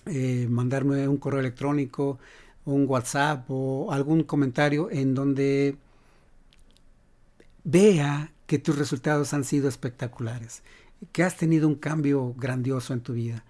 eh, 0.06 0.46
mandarme 0.50 1.08
un 1.08 1.16
correo 1.16 1.40
electrónico, 1.40 2.18
un 2.64 2.87
WhatsApp 2.87 3.46
o 3.49 3.90
algún 3.90 4.22
comentario 4.22 4.90
en 4.90 5.14
donde 5.14 5.76
vea 7.64 8.32
que 8.46 8.58
tus 8.58 8.76
resultados 8.76 9.32
han 9.32 9.44
sido 9.44 9.68
espectaculares, 9.68 10.62
que 11.11 11.22
has 11.22 11.37
tenido 11.37 11.66
un 11.66 11.76
cambio 11.76 12.34
grandioso 12.37 12.92
en 12.92 13.00
tu 13.00 13.14
vida 13.14 13.44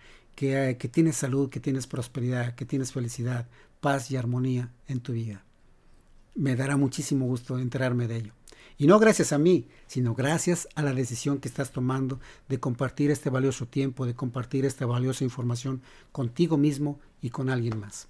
que, 0.76 0.88
tienes 0.88 1.16
salud, 1.16 1.50
que 1.50 1.60
tienes 1.60 1.86
prosperidad, 1.86 2.56
que 2.56 2.64
tienes 2.64 2.92
felicidad, 2.92 3.46
paz 3.80 4.10
y 4.10 4.16
armonía 4.16 4.72
en 4.88 4.98
tu 4.98 5.12
vida. 5.12 5.44
Me 6.34 6.56
dará 6.56 6.76
muchísimo 6.76 7.26
gusto 7.26 7.58
enterarme 7.58 8.08
de 8.08 8.16
ello. 8.16 8.32
Y 8.76 8.88
no 8.88 8.98
gracias 8.98 9.32
a 9.32 9.38
mí, 9.38 9.68
sino 9.86 10.14
gracias 10.14 10.66
a 10.74 10.82
la 10.82 10.94
decisión 10.94 11.38
que 11.38 11.46
estás 11.46 11.70
tomando 11.70 12.18
de 12.48 12.58
compartir 12.58 13.12
este 13.12 13.30
valioso 13.30 13.66
tiempo, 13.66 14.04
de 14.04 14.16
compartir 14.16 14.64
esta 14.64 14.84
valiosa 14.84 15.22
información 15.22 15.80
contigo 16.10 16.56
mismo 16.56 16.98
y 17.20 17.30
con 17.30 17.48
alguien 17.48 17.78
más. 17.78 18.08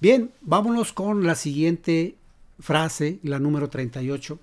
Bien, 0.00 0.32
vámonos 0.40 0.92
con 0.92 1.24
la 1.24 1.36
siguiente 1.36 2.16
frase, 2.58 3.20
la 3.22 3.38
número 3.38 3.70
38. 3.70 4.40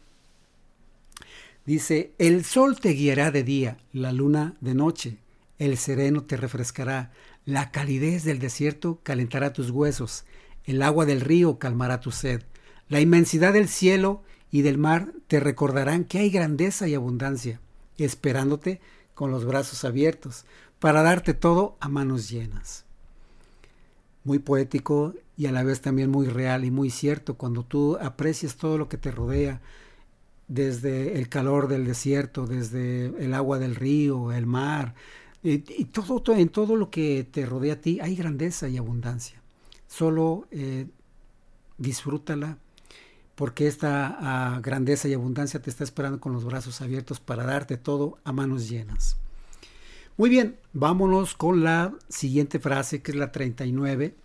Dice, 1.66 2.14
el 2.20 2.46
sol 2.46 2.80
te 2.80 2.92
guiará 2.92 3.32
de 3.32 3.44
día, 3.44 3.78
la 3.92 4.14
luna 4.14 4.56
de 4.62 4.76
noche 4.76 5.18
el 5.62 5.78
sereno 5.78 6.24
te 6.24 6.38
refrescará, 6.38 7.12
la 7.46 7.70
calidez 7.70 8.24
del 8.24 8.40
desierto 8.40 9.00
calentará 9.04 9.54
tus 9.54 9.70
huesos, 9.70 10.26
el 10.66 10.82
agua 10.82 11.06
del 11.06 11.22
río 11.22 11.60
calmará 11.60 12.00
tu 12.00 12.12
sed, 12.12 12.42
la 12.90 13.00
inmensidad 13.00 13.54
del 13.54 13.70
cielo 13.70 14.24
y 14.50 14.64
del 14.64 14.80
mar 14.80 15.14
te 15.28 15.40
recordarán 15.40 16.06
que 16.06 16.18
hay 16.18 16.32
grandeza 16.32 16.88
y 16.88 16.96
abundancia, 16.96 17.60
esperándote 18.00 18.82
con 19.14 19.30
los 19.30 19.46
brazos 19.46 19.86
abiertos, 19.86 20.46
para 20.80 21.04
darte 21.04 21.36
todo 21.36 21.78
a 21.80 21.90
manos 21.90 22.28
llenas. 22.28 22.86
Muy 24.24 24.40
poético 24.40 25.14
y 25.38 25.46
a 25.46 25.52
la 25.52 25.62
vez 25.62 25.82
también 25.82 26.10
muy 26.10 26.26
real 26.26 26.66
y 26.66 26.72
muy 26.72 26.90
cierto 26.90 27.36
cuando 27.36 27.64
tú 27.64 28.00
aprecias 28.02 28.56
todo 28.56 28.80
lo 28.80 28.90
que 28.90 28.98
te 28.98 29.12
rodea, 29.12 29.62
desde 30.48 31.20
el 31.20 31.30
calor 31.30 31.68
del 31.68 31.86
desierto, 31.86 32.48
desde 32.48 33.06
el 33.24 33.36
agua 33.36 33.60
del 33.60 33.76
río, 33.76 34.32
el 34.32 34.48
mar, 34.48 34.96
eh, 35.44 35.64
y 35.78 35.86
todo, 35.86 36.22
en 36.36 36.50
todo 36.50 36.76
lo 36.76 36.90
que 36.90 37.28
te 37.30 37.46
rodea 37.46 37.74
a 37.74 37.82
ti 37.82 38.00
hay 38.00 38.16
grandeza 38.16 38.70
y 38.70 38.78
abundancia. 38.78 39.42
Solo 39.88 40.48
eh, 40.52 40.88
disfrútala 41.78 42.58
porque 43.36 43.68
esta 43.68 44.18
ah, 44.20 44.60
grandeza 44.62 45.08
y 45.08 45.14
abundancia 45.14 45.62
te 45.62 45.70
está 45.70 45.84
esperando 45.84 46.20
con 46.20 46.34
los 46.34 46.46
brazos 46.46 46.82
abiertos 46.82 47.20
para 47.20 47.44
darte 47.44 47.78
todo 47.78 48.20
a 48.24 48.32
manos 48.32 48.70
llenas. 48.70 49.18
Muy 50.18 50.30
bien, 50.30 50.60
vámonos 50.74 51.34
con 51.34 51.64
la 51.64 51.96
siguiente 52.08 52.60
frase 52.60 53.02
que 53.02 53.12
es 53.12 53.18
la 53.18 53.32
39 53.32 54.16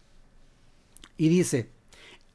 y 1.17 1.29
dice, 1.29 1.71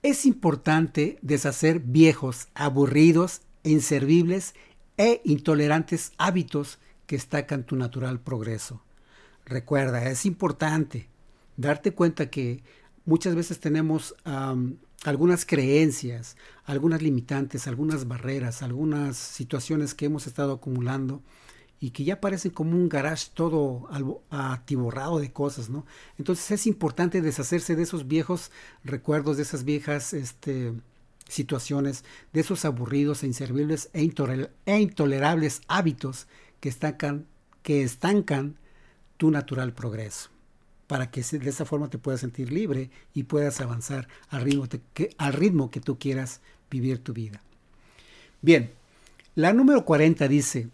es 0.01 0.25
importante 0.25 1.19
deshacer 1.21 1.79
viejos, 1.79 2.47
aburridos, 2.55 3.41
inservibles 3.63 4.55
e 4.97 5.21
intolerantes 5.23 6.13
hábitos 6.17 6.79
que 7.11 7.17
estacan 7.17 7.65
tu 7.65 7.75
natural 7.75 8.21
progreso. 8.21 8.81
Recuerda, 9.43 10.09
es 10.09 10.25
importante 10.25 11.09
darte 11.57 11.91
cuenta 11.93 12.29
que 12.29 12.63
muchas 13.03 13.35
veces 13.35 13.59
tenemos 13.59 14.15
algunas 15.03 15.45
creencias, 15.45 16.37
algunas 16.63 17.01
limitantes, 17.01 17.67
algunas 17.67 18.07
barreras, 18.07 18.63
algunas 18.63 19.17
situaciones 19.17 19.93
que 19.93 20.05
hemos 20.05 20.25
estado 20.25 20.53
acumulando 20.53 21.21
y 21.81 21.89
que 21.89 22.05
ya 22.05 22.21
parecen 22.21 22.51
como 22.51 22.77
un 22.77 22.87
garage 22.87 23.27
todo 23.33 23.89
atiborrado 24.29 25.19
de 25.19 25.33
cosas, 25.33 25.69
¿no? 25.69 25.85
Entonces 26.17 26.49
es 26.51 26.65
importante 26.65 27.21
deshacerse 27.21 27.75
de 27.75 27.83
esos 27.83 28.07
viejos 28.07 28.51
recuerdos, 28.85 29.35
de 29.35 29.43
esas 29.43 29.65
viejas 29.65 30.13
este, 30.13 30.71
situaciones, 31.27 32.05
de 32.31 32.39
esos 32.39 32.63
aburridos 32.63 33.23
e 33.23 33.27
inservibles 33.27 33.89
e, 33.91 34.09
e 34.65 34.79
intolerables 34.79 35.61
hábitos 35.67 36.27
que 36.61 36.69
estancan, 36.69 37.25
que 37.63 37.83
estancan 37.83 38.55
tu 39.17 39.29
natural 39.29 39.73
progreso, 39.73 40.29
para 40.87 41.11
que 41.11 41.21
de 41.21 41.49
esa 41.49 41.65
forma 41.65 41.89
te 41.89 41.97
puedas 41.97 42.21
sentir 42.21 42.51
libre 42.51 42.89
y 43.13 43.23
puedas 43.23 43.59
avanzar 43.59 44.07
al 44.29 44.43
ritmo, 44.43 44.67
que, 44.93 45.13
al 45.17 45.33
ritmo 45.33 45.69
que 45.69 45.81
tú 45.81 45.99
quieras 45.99 46.39
vivir 46.69 47.03
tu 47.03 47.11
vida. 47.11 47.41
Bien, 48.41 48.71
la 49.35 49.51
número 49.51 49.83
40 49.83 50.27
dice, 50.27 50.69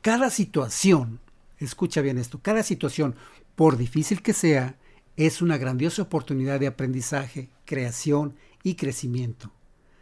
cada 0.00 0.30
situación, 0.30 1.20
escucha 1.58 2.00
bien 2.00 2.18
esto, 2.18 2.40
cada 2.40 2.62
situación, 2.62 3.14
por 3.54 3.76
difícil 3.76 4.22
que 4.22 4.32
sea, 4.32 4.76
es 5.16 5.42
una 5.42 5.58
grandiosa 5.58 6.02
oportunidad 6.02 6.58
de 6.58 6.66
aprendizaje, 6.66 7.48
creación 7.64 8.34
y 8.62 8.74
crecimiento. 8.74 9.52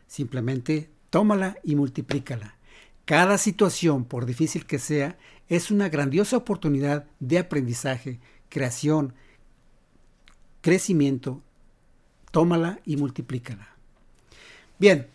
Simplemente 0.06 0.90
tómala 1.10 1.58
y 1.62 1.76
multiplícala. 1.76 2.56
Cada 3.12 3.36
situación, 3.36 4.06
por 4.06 4.24
difícil 4.24 4.64
que 4.64 4.78
sea, 4.78 5.18
es 5.50 5.70
una 5.70 5.90
grandiosa 5.90 6.38
oportunidad 6.38 7.04
de 7.20 7.40
aprendizaje, 7.40 8.20
creación, 8.48 9.12
crecimiento. 10.62 11.42
Tómala 12.30 12.80
y 12.86 12.96
multiplícala. 12.96 13.68
Bien, 14.78 15.08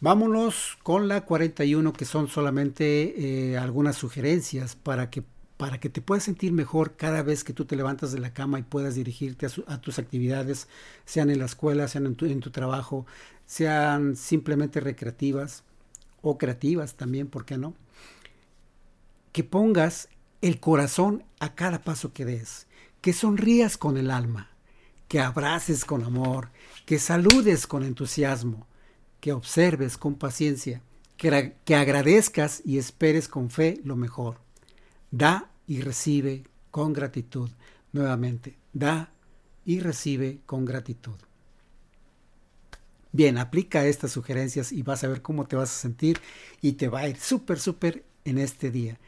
vámonos 0.00 0.78
con 0.82 1.06
la 1.06 1.26
41, 1.26 1.92
que 1.92 2.06
son 2.06 2.28
solamente 2.28 3.50
eh, 3.52 3.58
algunas 3.58 3.96
sugerencias 3.96 4.74
para 4.74 5.10
que 5.10 5.22
para 5.58 5.78
que 5.78 5.90
te 5.90 6.00
puedas 6.00 6.24
sentir 6.24 6.50
mejor 6.50 6.96
cada 6.96 7.22
vez 7.22 7.44
que 7.44 7.52
tú 7.52 7.66
te 7.66 7.76
levantas 7.76 8.10
de 8.10 8.20
la 8.20 8.32
cama 8.32 8.58
y 8.58 8.62
puedas 8.62 8.94
dirigirte 8.94 9.46
a, 9.66 9.80
tus 9.82 9.98
actividades, 9.98 10.66
sean 11.04 11.28
en 11.28 11.40
la 11.40 11.44
escuela, 11.44 11.88
sean 11.88 12.06
en 12.06 12.14
tu, 12.14 12.24
en 12.24 12.40
tu, 12.40 12.50
trabajo, 12.50 13.04
sean 13.44 14.16
simplemente 14.16 14.80
recreativas 14.80 15.62
o 16.24 16.38
creativas 16.38 16.94
también, 16.94 17.28
¿por 17.28 17.44
qué 17.44 17.56
no? 17.56 17.74
Que 19.32 19.44
pongas 19.44 20.08
el 20.40 20.58
corazón 20.58 21.22
a 21.38 21.54
cada 21.54 21.82
paso 21.82 22.12
que 22.12 22.24
des, 22.24 22.66
que 23.00 23.12
sonrías 23.12 23.76
con 23.76 23.96
el 23.96 24.10
alma, 24.10 24.50
que 25.06 25.20
abraces 25.20 25.84
con 25.84 26.02
amor, 26.02 26.50
que 26.86 26.98
saludes 26.98 27.66
con 27.66 27.84
entusiasmo, 27.84 28.66
que 29.20 29.32
observes 29.32 29.96
con 29.96 30.16
paciencia, 30.16 30.82
que, 31.16 31.54
que 31.64 31.76
agradezcas 31.76 32.62
y 32.64 32.78
esperes 32.78 33.28
con 33.28 33.50
fe 33.50 33.80
lo 33.84 33.94
mejor 33.94 34.44
Da 35.16 35.48
y 35.68 35.80
recibe 35.80 36.42
con 36.72 36.92
gratitud. 36.92 37.48
Nuevamente, 37.92 38.58
da 38.72 39.12
y 39.64 39.78
recibe 39.78 40.40
con 40.44 40.64
gratitud. 40.64 41.14
Bien, 43.14 43.38
aplica 43.38 43.86
estas 43.86 44.10
sugerencias 44.10 44.72
y 44.72 44.82
vas 44.82 45.04
a 45.04 45.06
ver 45.06 45.22
cómo 45.22 45.46
te 45.46 45.54
vas 45.54 45.70
a 45.70 45.80
sentir 45.80 46.18
y 46.60 46.72
te 46.72 46.88
va 46.88 46.98
a 46.98 47.08
ir 47.08 47.16
súper, 47.16 47.60
súper 47.60 48.02
en 48.24 48.38
este 48.38 48.72
día. 48.72 48.98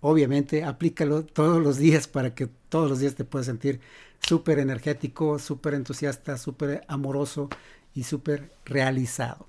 Obviamente, 0.00 0.64
aplícalo 0.64 1.24
todos 1.24 1.62
los 1.62 1.78
días 1.78 2.08
para 2.08 2.34
que 2.34 2.48
todos 2.68 2.90
los 2.90 2.98
días 2.98 3.14
te 3.14 3.22
puedas 3.24 3.46
sentir 3.46 3.78
súper 4.18 4.58
energético, 4.58 5.38
súper 5.38 5.74
entusiasta, 5.74 6.36
súper 6.38 6.84
amoroso 6.88 7.48
y 7.94 8.02
súper 8.02 8.50
realizado. 8.64 9.46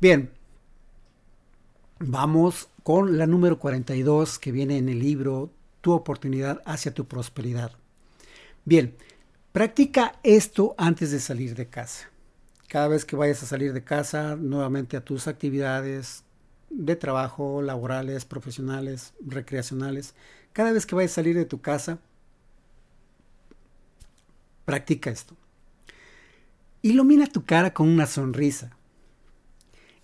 Bien, 0.00 0.30
vamos 1.98 2.68
con 2.84 3.18
la 3.18 3.26
número 3.26 3.58
42 3.58 4.38
que 4.38 4.52
viene 4.52 4.78
en 4.78 4.88
el 4.88 5.00
libro 5.00 5.50
Tu 5.80 5.90
oportunidad 5.90 6.62
hacia 6.64 6.94
tu 6.94 7.08
prosperidad. 7.08 7.72
Bien, 8.64 8.94
practica 9.50 10.20
esto 10.22 10.76
antes 10.78 11.10
de 11.10 11.18
salir 11.18 11.56
de 11.56 11.66
casa. 11.66 12.09
Cada 12.70 12.86
vez 12.86 13.04
que 13.04 13.16
vayas 13.16 13.42
a 13.42 13.46
salir 13.46 13.72
de 13.72 13.82
casa, 13.82 14.36
nuevamente 14.36 14.96
a 14.96 15.04
tus 15.04 15.26
actividades 15.26 16.22
de 16.70 16.94
trabajo, 16.94 17.62
laborales, 17.62 18.24
profesionales, 18.24 19.12
recreacionales, 19.26 20.14
cada 20.52 20.70
vez 20.70 20.86
que 20.86 20.94
vayas 20.94 21.10
a 21.10 21.14
salir 21.16 21.34
de 21.34 21.46
tu 21.46 21.60
casa, 21.60 21.98
practica 24.64 25.10
esto. 25.10 25.36
Ilumina 26.80 27.26
tu 27.26 27.44
cara 27.44 27.74
con 27.74 27.88
una 27.88 28.06
sonrisa. 28.06 28.76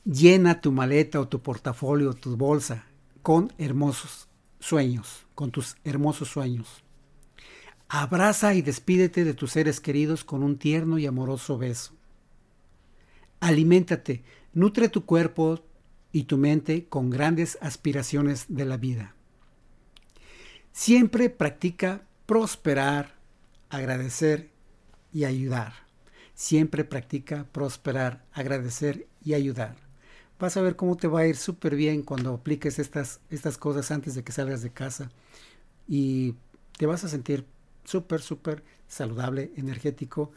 Llena 0.04 0.60
tu 0.60 0.72
maleta 0.72 1.20
o 1.20 1.28
tu 1.28 1.40
portafolio 1.40 2.10
o 2.10 2.14
tu 2.14 2.36
bolsa 2.36 2.84
con 3.22 3.52
hermosos 3.58 4.26
sueños, 4.58 5.24
con 5.36 5.52
tus 5.52 5.76
hermosos 5.84 6.30
sueños. 6.30 6.82
Abraza 7.88 8.54
y 8.54 8.62
despídete 8.62 9.22
de 9.22 9.34
tus 9.34 9.52
seres 9.52 9.80
queridos 9.80 10.24
con 10.24 10.42
un 10.42 10.58
tierno 10.58 10.98
y 10.98 11.06
amoroso 11.06 11.58
beso. 11.58 11.96
Aliméntate, 13.40 14.22
nutre 14.52 14.88
tu 14.88 15.04
cuerpo 15.04 15.60
y 16.12 16.24
tu 16.24 16.38
mente 16.38 16.86
con 16.86 17.10
grandes 17.10 17.58
aspiraciones 17.60 18.46
de 18.48 18.64
la 18.64 18.76
vida. 18.76 19.14
Siempre 20.72 21.30
practica 21.30 22.02
prosperar, 22.26 23.14
agradecer 23.70 24.50
y 25.12 25.24
ayudar. 25.24 25.72
Siempre 26.34 26.84
practica 26.84 27.46
prosperar, 27.52 28.24
agradecer 28.32 29.06
y 29.24 29.34
ayudar 29.34 29.86
vas 30.38 30.56
a 30.56 30.62
ver 30.62 30.76
cómo 30.76 30.96
te 30.96 31.08
va 31.08 31.20
a 31.20 31.26
ir 31.26 31.36
súper 31.36 31.76
bien 31.76 32.02
cuando 32.02 32.34
apliques 32.34 32.78
estas, 32.78 33.20
estas 33.30 33.56
cosas 33.58 33.90
antes 33.90 34.14
de 34.14 34.22
que 34.22 34.32
salgas 34.32 34.62
de 34.62 34.70
casa 34.70 35.10
y 35.88 36.34
te 36.76 36.86
vas 36.86 37.04
a 37.04 37.08
sentir 37.08 37.46
súper, 37.84 38.20
súper 38.20 38.62
saludable, 38.86 39.52
energético, 39.56 40.30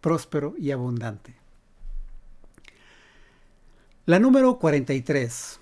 próspero 0.00 0.54
y 0.58 0.70
abundante. 0.70 1.34
La 4.06 4.18
número 4.18 4.58
43 4.58 5.60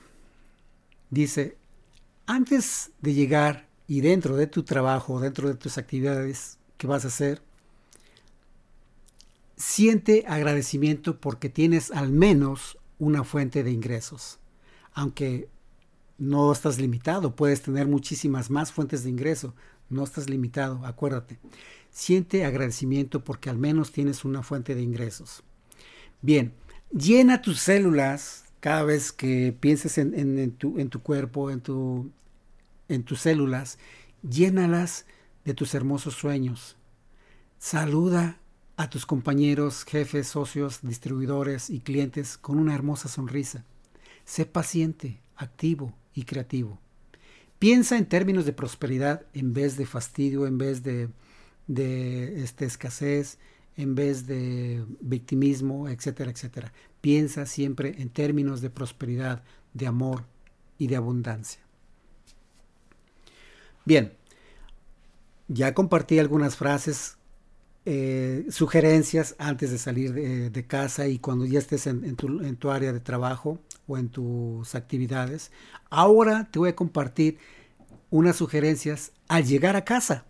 dice, 1.11 1.57
antes 2.27 2.91
de 3.01 3.15
llegar 3.15 3.69
y 3.87 4.01
dentro 4.01 4.37
de 4.37 4.49
tu 4.49 4.65
trabajo, 4.65 5.21
dentro 5.21 5.47
de 5.47 5.55
tus 5.55 5.79
actividades 5.79 6.59
que 6.77 6.89
vas 6.89 7.05
a 7.05 7.09
hacer, 7.09 7.41
siente 9.57 10.25
agradecimiento 10.27 11.21
porque 11.21 11.51
tienes 11.51 11.93
al 11.93 12.11
menos 12.11 12.79
una 12.99 13.23
fuente 13.23 13.63
de 13.63 13.71
ingresos. 13.71 14.41
Aunque 14.93 15.49
no 16.19 16.51
estás 16.51 16.81
limitado, 16.81 17.37
puedes 17.37 17.63
tener 17.63 17.87
muchísimas 17.87 18.51
más 18.51 18.73
fuentes 18.73 19.05
de 19.05 19.11
ingreso. 19.11 19.55
No 19.89 20.03
estás 20.03 20.29
limitado, 20.29 20.85
acuérdate. 20.85 21.39
Siente 21.93 22.45
agradecimiento 22.45 23.23
porque 23.23 23.51
al 23.51 23.59
menos 23.59 23.93
tienes 23.93 24.25
una 24.25 24.43
fuente 24.43 24.75
de 24.75 24.83
ingresos. 24.83 25.45
Bien, 26.23 26.55
llena 26.93 27.43
tus 27.43 27.61
células 27.61 28.45
cada 28.61 28.85
vez 28.85 29.13
que 29.13 29.57
pienses 29.59 29.99
en, 29.99 30.53
tu, 30.53 31.03
cuerpo, 31.03 31.51
en 31.51 31.61
tus 31.61 33.21
células, 33.21 33.79
llénalas 34.23 35.07
de 35.45 35.55
tus 35.55 35.75
hermosos 35.75 36.15
sueños. 36.15 36.77
Saluda 37.59 38.39
a 38.77 38.89
tus 38.89 39.07
compañeros, 39.07 39.85
jefes, 39.85 40.29
socios, 40.29 40.81
distribuidores 40.83 41.71
y 41.71 41.81
clientes 41.81 42.39
con 42.39 42.59
una 42.59 42.75
hermosa 42.75 43.09
sonrisa. 43.09 43.65
Sé 44.25 44.47
paciente, 44.47 45.21
activo 45.37 45.93
y 46.15 46.25
creativo. 46.25 46.79
Piensa 47.59 47.97
en 47.97 48.07
términos 48.07 48.45
de 48.45 48.53
prosperidad 48.53 49.27
en 49.35 49.53
vez 49.53 49.77
de 49.77 49.87
fastidio, 49.87 50.47
en 50.47 50.59
vez 50.59 50.83
de, 50.83 51.09
de 51.67 52.43
este, 52.43 52.65
escasez, 52.65 53.39
en 53.77 53.95
vez 53.95 54.27
de 54.27 54.85
victimismo, 55.01 55.89
etcétera, 55.89 56.31
etcétera. 56.31 56.73
Piensa 57.01 57.47
siempre 57.47 57.97
en 57.99 58.11
términos 58.11 58.61
de 58.61 58.71
prosperidad, 58.71 59.43
de 59.75 59.87
amor 59.87 60.25
y 60.79 60.87
de 60.87 60.97
abundancia. 60.97 61.61
Bien, 63.85 64.13
ya 65.49 65.75
compartí 65.75 66.19
algunas 66.19 66.57
frases 66.57 67.17
eh, 67.85 68.47
sugerencias 68.49 69.35
antes 69.39 69.73
de 69.73 69.79
salir 69.79 70.13
de, 70.13 70.67
casa 70.67 71.09
y 71.09 71.19
cuando 71.19 71.45
ya 71.47 71.59
estés 71.59 71.89
en, 71.89 72.15
tu, 72.15 72.71
área 72.71 72.93
de 72.93 73.01
trabajo 73.01 73.59
o 73.89 73.99
en 73.99 74.09
tus 74.09 74.77
actividades. 74.77 75.51
Ahora 75.91 76.49
te 76.51 76.61
voy 76.61 76.69
a 76.69 76.77
compartir 76.77 77.39
unas 78.11 78.37
sugerencias 78.37 79.11
al 79.27 79.45
llegar 79.45 79.75
a 79.75 79.85
casa. 79.85 80.25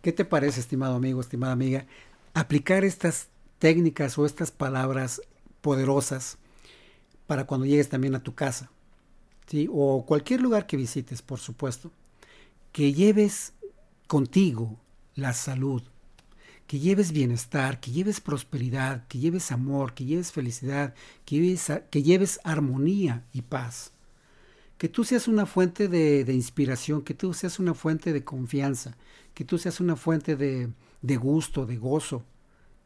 ¿Qué 0.00 0.12
te 0.12 0.24
parece, 0.24 0.60
estimado 0.60 0.94
amigo, 0.94 1.20
estimada 1.20 1.52
amiga? 1.52 1.86
Aplicar 2.36 2.84
estas 2.84 3.28
técnicas 3.58 4.18
o 4.18 4.26
estas 4.26 4.50
palabras 4.50 5.22
poderosas 5.62 6.36
para 7.26 7.46
cuando 7.46 7.64
llegues 7.64 7.88
también 7.88 8.14
a 8.14 8.22
tu 8.22 8.34
casa. 8.34 8.70
¿sí? 9.46 9.70
O 9.72 10.04
cualquier 10.04 10.42
lugar 10.42 10.66
que 10.66 10.76
visites, 10.76 11.22
por 11.22 11.38
supuesto. 11.38 11.90
Que 12.72 12.92
lleves 12.92 13.54
contigo 14.06 14.76
la 15.14 15.32
salud, 15.32 15.82
que 16.66 16.78
lleves 16.78 17.10
bienestar, 17.10 17.80
que 17.80 17.90
lleves 17.90 18.20
prosperidad, 18.20 19.06
que 19.08 19.18
lleves 19.18 19.50
amor, 19.50 19.94
que 19.94 20.04
lleves 20.04 20.30
felicidad, 20.30 20.94
que 21.24 21.36
lleves, 21.36 21.72
que 21.90 22.02
lleves 22.02 22.38
armonía 22.44 23.24
y 23.32 23.40
paz. 23.40 23.92
Que 24.76 24.90
tú 24.90 25.04
seas 25.04 25.26
una 25.26 25.46
fuente 25.46 25.88
de, 25.88 26.30
inspiración, 26.34 27.00
que 27.00 27.14
tú 27.14 27.32
seas 27.32 27.58
una 27.58 27.72
fuente 27.72 28.12
de 28.12 28.24
confianza, 28.24 28.94
que 29.32 29.44
tú 29.44 29.56
seas 29.56 29.80
una 29.80 29.96
fuente 29.96 30.36
de, 30.36 30.68
de 31.02 31.16
gusto, 31.16 31.66
de 31.66 31.76
gozo. 31.76 32.24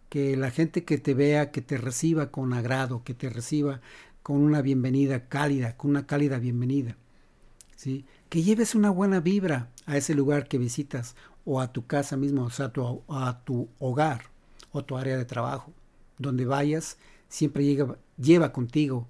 Que 0.08 0.36
la 0.36 0.50
gente 0.50 0.84
que 0.84 0.98
te 0.98 1.14
vea, 1.14 1.50
que 1.50 1.62
te 1.62 1.78
reciba 1.78 2.30
con 2.30 2.52
agrado, 2.52 3.04
que 3.04 3.14
te 3.14 3.30
reciba 3.30 3.80
con 4.22 4.40
una 4.40 4.62
bienvenida 4.62 5.28
cálida, 5.28 5.76
con 5.76 5.90
una 5.90 6.06
cálida 6.06 6.38
bienvenida. 6.38 6.96
¿sí? 7.76 8.04
Que 8.28 8.42
lleves 8.42 8.74
una 8.74 8.90
buena 8.90 9.20
vibra 9.20 9.70
a 9.86 9.96
ese 9.96 10.14
lugar 10.14 10.48
que 10.48 10.58
visitas 10.58 11.16
o 11.44 11.60
a 11.60 11.72
tu 11.72 11.86
casa 11.86 12.16
mismo, 12.16 12.44
o 12.44 12.50
sea, 12.50 12.66
a 12.66 12.72
tu, 12.72 13.02
a 13.08 13.40
tu 13.44 13.68
hogar 13.78 14.24
o 14.72 14.84
tu 14.84 14.96
área 14.96 15.16
de 15.16 15.24
trabajo. 15.24 15.72
Donde 16.18 16.44
vayas, 16.44 16.98
siempre 17.28 17.64
lleva 18.18 18.52
contigo 18.52 19.06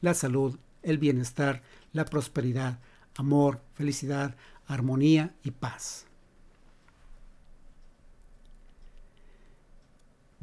la 0.00 0.14
salud, 0.14 0.58
el 0.82 0.98
bienestar, 0.98 1.62
la 1.92 2.04
prosperidad, 2.04 2.78
amor, 3.16 3.60
felicidad, 3.74 4.36
armonía 4.66 5.34
y 5.42 5.50
paz. 5.50 6.05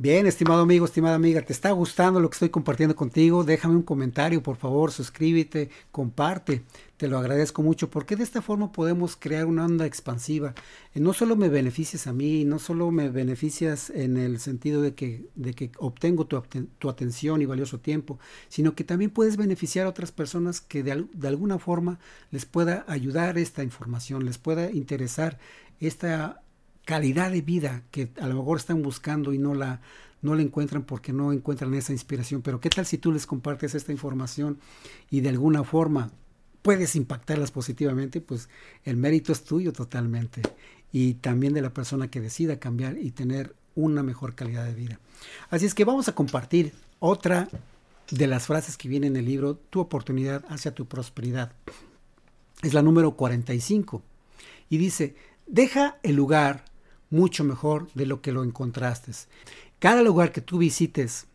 Bien, 0.03 0.27
estimado 0.27 0.63
amigo, 0.63 0.83
estimada 0.83 1.15
amiga, 1.15 1.41
¿te 1.43 1.53
está 1.53 1.71
gustando 1.71 2.19
lo 2.19 2.29
que 2.29 2.33
estoy 2.33 2.49
compartiendo 2.49 2.93
contigo? 2.93 3.45
Déjame 3.45 3.77
un 3.77 3.83
comentario, 3.83 4.43
por 4.43 4.57
favor, 4.57 4.91
suscríbete, 4.91 5.69
comparte. 5.93 6.63
Te 6.97 7.07
lo 7.07 7.17
agradezco 7.17 7.63
mucho 7.63 7.89
porque 7.89 8.17
de 8.17 8.23
esta 8.23 8.41
forma 8.41 8.73
podemos 8.73 9.15
crear 9.15 9.45
una 9.45 9.63
onda 9.63 9.85
expansiva. 9.85 10.55
Eh, 10.93 10.99
no 10.99 11.13
solo 11.13 11.37
me 11.37 11.47
beneficias 11.47 12.05
a 12.05 12.11
mí, 12.11 12.43
no 12.43 12.59
solo 12.59 12.91
me 12.91 13.07
beneficias 13.07 13.89
en 13.91 14.17
el 14.17 14.41
sentido 14.41 14.81
de 14.81 14.93
que, 14.93 15.29
de 15.35 15.53
que 15.53 15.71
obtengo 15.77 16.25
tu, 16.25 16.41
tu 16.79 16.89
atención 16.89 17.41
y 17.41 17.45
valioso 17.45 17.79
tiempo, 17.79 18.19
sino 18.49 18.75
que 18.75 18.83
también 18.83 19.09
puedes 19.09 19.37
beneficiar 19.37 19.85
a 19.85 19.91
otras 19.91 20.11
personas 20.11 20.59
que 20.59 20.83
de, 20.83 21.07
de 21.13 21.27
alguna 21.29 21.59
forma 21.59 21.97
les 22.29 22.43
pueda 22.43 22.83
ayudar 22.89 23.37
esta 23.37 23.63
información, 23.63 24.25
les 24.25 24.37
pueda 24.37 24.69
interesar 24.69 25.39
esta 25.79 26.42
calidad 26.85 27.31
de 27.31 27.41
vida 27.41 27.83
que 27.91 28.11
a 28.19 28.27
lo 28.27 28.35
mejor 28.35 28.57
están 28.57 28.81
buscando 28.81 29.33
y 29.33 29.37
no 29.37 29.53
la, 29.53 29.81
no 30.21 30.35
la 30.35 30.41
encuentran 30.41 30.83
porque 30.83 31.13
no 31.13 31.31
encuentran 31.31 31.73
esa 31.73 31.93
inspiración. 31.93 32.41
Pero 32.41 32.59
¿qué 32.59 32.69
tal 32.69 32.85
si 32.85 32.97
tú 32.97 33.11
les 33.11 33.25
compartes 33.25 33.75
esta 33.75 33.91
información 33.91 34.59
y 35.09 35.21
de 35.21 35.29
alguna 35.29 35.63
forma 35.63 36.11
puedes 36.61 36.95
impactarlas 36.95 37.51
positivamente? 37.51 38.21
Pues 38.21 38.49
el 38.83 38.97
mérito 38.97 39.31
es 39.31 39.43
tuyo 39.43 39.73
totalmente 39.73 40.41
y 40.91 41.15
también 41.15 41.53
de 41.53 41.61
la 41.61 41.73
persona 41.73 42.09
que 42.09 42.21
decida 42.21 42.59
cambiar 42.59 42.97
y 42.97 43.11
tener 43.11 43.55
una 43.75 44.03
mejor 44.03 44.35
calidad 44.35 44.65
de 44.65 44.75
vida. 44.75 44.99
Así 45.49 45.65
es 45.65 45.73
que 45.73 45.85
vamos 45.85 46.07
a 46.07 46.15
compartir 46.15 46.73
otra 46.99 47.49
de 48.11 48.27
las 48.27 48.45
frases 48.45 48.77
que 48.77 48.89
viene 48.89 49.07
en 49.07 49.15
el 49.15 49.25
libro 49.25 49.55
Tu 49.55 49.79
oportunidad 49.79 50.45
hacia 50.49 50.75
tu 50.75 50.85
prosperidad. 50.85 51.53
Es 52.61 52.73
la 52.73 52.81
número 52.81 53.15
45 53.15 54.03
y 54.69 54.77
dice, 54.77 55.15
deja 55.47 55.97
el 56.03 56.15
lugar 56.15 56.65
mucho 57.13 57.43
mejor 57.43 57.87
de 57.93 58.07
lo 58.07 58.21
que 58.21 58.31
lo 58.31 58.43
encontraste. 58.43 59.11
Cada 59.77 60.01
lugar 60.01 60.31
que 60.31 60.41
tú 60.41 60.57
visites, 60.57 61.27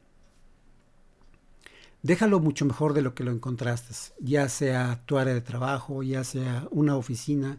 déjalo 2.03 2.41
mucho 2.41 2.65
mejor 2.65 2.95
de 2.95 3.03
lo 3.03 3.15
que 3.15 3.23
lo 3.23 3.31
encontraste, 3.31 3.95
ya 4.19 4.49
sea 4.49 5.01
tu 5.07 5.19
área 5.19 5.35
de 5.35 5.41
trabajo, 5.41 6.03
ya 6.03 6.25
sea 6.25 6.67
una 6.73 6.97
oficina, 6.97 7.59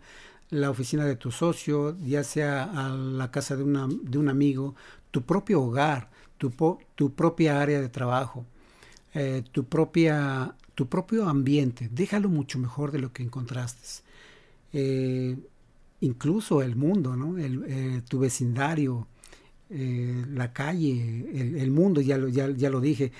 la 0.49 0.69
oficina 0.69 1.05
de 1.05 1.15
tu 1.15 1.31
socio, 1.31 1.97
ya 1.99 2.25
sea 2.25 2.63
a 2.63 2.89
la 2.89 3.31
casa 3.31 3.55
de, 3.55 3.63
un 3.63 4.29
amigo, 4.29 4.75
tu 5.11 5.21
propio 5.21 5.61
hogar, 5.61 6.09
tu, 6.37 6.51
tu 6.95 7.13
propia 7.13 7.61
área 7.61 7.79
de 7.79 7.87
trabajo, 7.87 8.45
eh, 9.13 9.43
tu, 9.49 9.63
propia, 9.63 10.55
tu 10.75 10.89
propio 10.89 11.29
ambiente, 11.29 11.87
déjalo 11.89 12.27
mucho 12.27 12.59
mejor 12.59 12.91
de 12.91 12.99
lo 12.99 13.13
que 13.13 13.23
encontraste. 13.23 14.03
Eh, 14.73 15.37
incluso 16.01 16.61
el 16.61 16.75
mundo, 16.75 17.15
¿no? 17.15 17.37
el, 17.37 17.63
eh, 17.67 18.01
tu 18.07 18.19
vecindario, 18.19 19.07
eh, 19.69 20.25
la 20.29 20.53
calle, 20.53 21.29
el, 21.61 21.71
mundo, 21.71 22.01
ya 22.01 22.17
lo, 22.17 22.27
ya, 22.27 22.49
ya 22.49 22.69
lo 22.69 22.81
dije, 22.81 23.11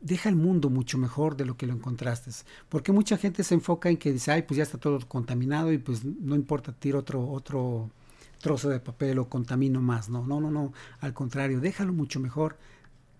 deja 0.00 0.28
el 0.28 0.36
mundo 0.36 0.70
mucho 0.70 0.98
mejor 0.98 1.36
de 1.36 1.44
lo 1.44 1.56
que 1.56 1.66
lo 1.66 1.74
encontraste. 1.74 2.30
Porque 2.68 2.92
mucha 2.92 3.16
gente 3.16 3.44
se 3.44 3.54
enfoca 3.54 3.90
en 3.90 3.96
que 3.96 4.12
dice, 4.12 4.32
ay, 4.32 4.42
pues 4.42 4.56
ya 4.58 4.62
está 4.62 4.78
todo 4.78 4.98
contaminado 5.06 5.72
y 5.72 5.78
pues 5.78 6.04
no 6.04 6.34
importa, 6.34 6.72
tiro 6.72 7.00
otro, 7.00 7.28
otro 7.28 7.90
trozo 8.40 8.70
de 8.70 8.80
papel 8.80 9.18
o 9.18 9.28
contamino 9.28 9.82
más. 9.82 10.08
No, 10.08 10.26
no, 10.26 10.40
no, 10.40 10.50
no. 10.50 10.72
Al 11.00 11.12
contrario, 11.12 11.60
déjalo 11.60 11.92
mucho 11.92 12.20
mejor 12.20 12.56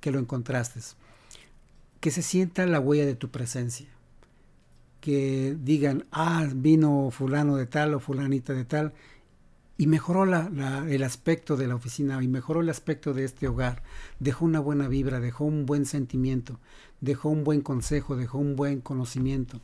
que 0.01 0.11
lo 0.11 0.19
encontraste. 0.19 0.81
Que 2.01 2.11
se 2.11 2.23
sienta 2.23 2.65
la 2.67 2.81
huella 2.81 3.05
de 3.05 3.15
tu 3.15 3.31
presencia 3.31 3.89
que 5.01 5.57
digan, 5.61 6.07
ah, 6.13 6.47
vino 6.55 7.11
fulano 7.11 7.57
de 7.57 7.67
tal 7.67 7.95
o 7.95 8.01
fulanita 8.01 8.53
de 8.53 8.65
tal, 8.65 8.93
y 9.77 9.87
mejoró 9.87 10.27
la, 10.27 10.51
el 10.89 11.03
aspecto 11.03 11.57
de 11.57 11.67
la 11.67 11.75
oficina 11.75 12.23
y 12.23 12.29
mejoró 12.29 12.61
el 12.61 12.69
aspecto 12.69 13.15
de 13.15 13.25
este 13.25 13.49
hogar, 13.49 13.83
dejó 14.19 14.45
una 14.45 14.61
buena 14.61 14.89
vibra, 14.89 15.21
dejó 15.21 15.47
un 15.47 15.65
buen 15.65 15.87
sentimiento, 15.87 16.61
dejó 17.01 17.31
un 17.31 17.45
buen 17.45 17.63
consejo, 17.63 18.15
dejó 18.15 18.39
un 18.39 18.57
buen 18.57 18.83
conocimiento, 18.83 19.61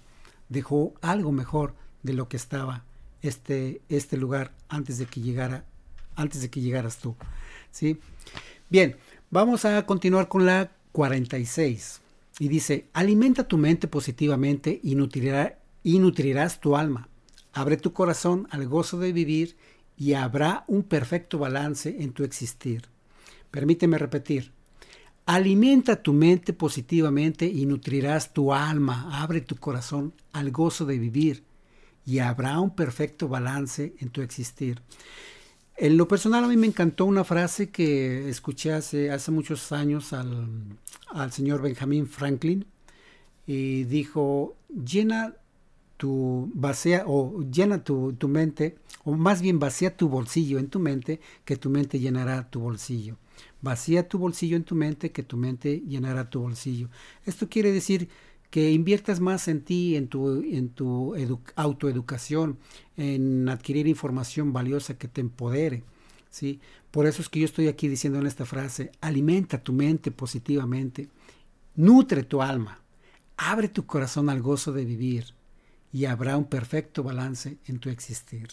dejó 0.49 0.95
algo 1.03 1.33
mejor 1.33 1.75
de 2.03 2.15
lo 2.15 2.29
que 2.29 2.39
estaba 2.39 2.85
este, 3.21 3.83
este 3.91 4.17
lugar 4.17 4.53
antes 4.69 4.97
de 4.97 5.05
que 5.05 5.21
llegara, 5.21 5.65
antes 6.15 6.41
de 6.41 6.49
que 6.49 6.63
llegaras 6.63 6.97
tú. 6.97 7.15
¿sí? 7.71 7.99
Bien, 8.71 8.97
vamos 9.31 9.67
a 9.67 9.85
continuar 9.85 10.29
con 10.29 10.47
la 10.47 10.73
46. 10.93 12.01
Y 12.39 12.49
dice, 12.49 12.89
alimenta 12.93 13.49
tu 13.49 13.57
mente 13.57 13.89
positivamente 13.89 14.81
y, 14.83 14.95
nutrirás 14.95 16.61
tu 16.61 16.77
alma. 16.77 17.09
Abre 17.53 17.79
tu 17.79 17.93
corazón 17.93 18.47
al 18.51 18.69
gozo 18.69 18.99
de 18.99 19.13
vivir 19.13 19.57
y 19.97 20.13
habrá 20.13 20.65
un 20.69 20.83
perfecto 20.83 21.39
balance 21.39 21.97
en 22.01 22.13
tu 22.13 22.25
existir. 22.25 22.83
Permíteme 23.51 23.97
repetir. 23.97 24.53
Alimenta 25.25 26.03
tu 26.03 26.13
mente 26.13 26.53
positivamente 26.53 27.47
y 27.47 27.65
nutrirás 27.65 28.35
tu 28.35 28.53
alma. 28.53 29.23
Abre 29.23 29.41
tu 29.41 29.57
corazón 29.57 30.13
al 30.33 30.51
gozo 30.51 30.85
de 30.85 30.99
vivir 30.99 31.43
y 32.05 32.19
habrá 32.19 32.61
un 32.61 32.71
perfecto 32.71 33.29
balance 33.29 33.95
en 33.99 34.11
tu 34.11 34.21
existir. 34.21 34.83
En 35.79 35.99
lo 35.99 36.09
personal 36.09 36.45
a 36.45 36.49
mí 36.49 36.57
me 36.57 36.67
encantó 36.67 37.05
una 37.05 37.23
frase 37.23 37.71
que 37.71 38.31
escuché 38.31 38.73
hace, 38.73 39.11
hace 39.11 39.31
muchos 39.31 39.73
años 39.73 40.15
al, 40.15 40.49
al 41.11 41.33
señor 41.33 41.61
Benjamin 41.61 42.07
Franklin 42.07 42.65
y 43.47 43.85
dijo, 43.85 44.57
llena 44.69 45.35
tu 45.99 46.51
vacía 46.55 47.05
o 47.07 47.43
llena 47.43 47.85
tu, 47.85 48.15
tu, 48.15 48.27
mente, 48.29 48.77
o 49.05 49.13
más 49.13 49.43
bien 49.43 49.59
vacía 49.59 49.97
tu 49.97 50.09
bolsillo 50.09 50.59
en 50.59 50.69
tu 50.69 50.79
mente, 50.79 51.21
que 51.45 51.57
tu 51.57 51.69
mente 51.69 52.01
llenará 52.01 52.49
tu 52.49 52.61
bolsillo. 52.61 53.19
Vacía 53.61 54.09
tu 54.09 54.19
bolsillo 54.19 54.57
en 54.57 54.65
tu 54.65 54.75
mente, 54.75 55.13
que 55.13 55.23
tu 55.23 55.37
mente 55.37 55.83
llenará 55.87 56.31
tu 56.31 56.41
bolsillo. 56.41 56.89
Esto 57.27 57.49
quiere 57.49 57.71
decir 57.71 58.09
que 58.51 58.71
inviertas 58.71 59.21
más 59.21 59.49
en 59.49 59.63
ti, 59.63 59.97
en 59.97 60.09
tu, 60.09 60.43
en 60.45 60.69
tu 60.71 61.15
autoeducación, 61.57 62.59
en 62.97 63.49
adquirir 63.49 63.87
información 63.87 64.53
valiosa 64.53 64.97
que 64.99 65.09
te 65.09 65.21
empodere. 65.21 65.83
¿sí? 66.31 66.61
Por 66.91 67.07
eso 67.07 67.23
es 67.23 67.29
que 67.29 67.41
yo 67.41 67.45
estoy 67.45 67.69
aquí 67.69 67.89
diciendo 67.89 68.19
en 68.19 68.27
esta 68.27 68.47
frase, 68.47 68.93
alimenta 69.01 69.63
tu 69.63 69.73
mente 69.73 70.11
positivamente, 70.11 71.09
nutre 71.75 72.23
tu 72.23 72.43
alma, 72.43 72.81
abre 73.37 73.69
tu 73.69 73.87
corazón 73.87 74.31
al 74.31 74.43
gozo 74.43 74.73
de 74.73 74.85
vivir 74.85 75.35
y 75.93 76.05
habrá 76.05 76.37
un 76.37 76.45
perfecto 76.45 77.03
balance 77.03 77.59
en 77.67 77.79
tu 77.79 77.89
existir. 77.89 78.49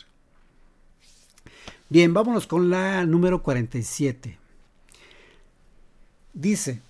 Bien, 1.89 2.13
vámonos 2.13 2.47
con 2.47 2.69
la 2.69 3.05
número 3.05 3.43
47. 3.43 4.37
Dice, 6.33 6.81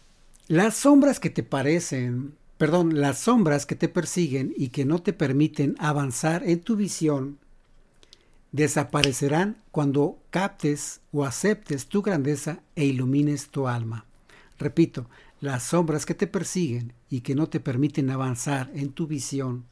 las 0.47 0.75
sombras 0.75 1.19
que 1.19 1.29
te 1.29 1.43
parecen 1.43 2.35
perdón, 2.63 3.01
las 3.01 3.19
sombras 3.19 3.65
que 3.65 3.75
te 3.75 3.89
persiguen 3.89 4.53
y 4.55 4.69
que 4.69 4.85
no 4.85 4.99
te 4.99 5.11
permiten 5.11 5.75
avanzar 5.79 6.43
en 6.45 6.61
tu 6.61 6.77
visión 6.77 7.37
desaparecerán 8.53 9.57
cuando 9.71 10.17
captes 10.29 11.01
o 11.11 11.25
aceptes 11.25 11.87
tu 11.87 12.01
grandeza 12.01 12.61
e 12.77 12.85
ilumines 12.85 13.49
tu 13.49 13.67
alma. 13.67 14.05
Repito, 14.57 15.09
las 15.41 15.63
sombras 15.63 16.05
que 16.05 16.13
te 16.13 16.25
persiguen 16.25 16.93
y 17.09 17.19
que 17.19 17.35
no 17.35 17.49
te 17.49 17.59
permiten 17.59 18.09
avanzar 18.09 18.71
en 18.73 18.93
tu 18.93 19.07
visión 19.07 19.65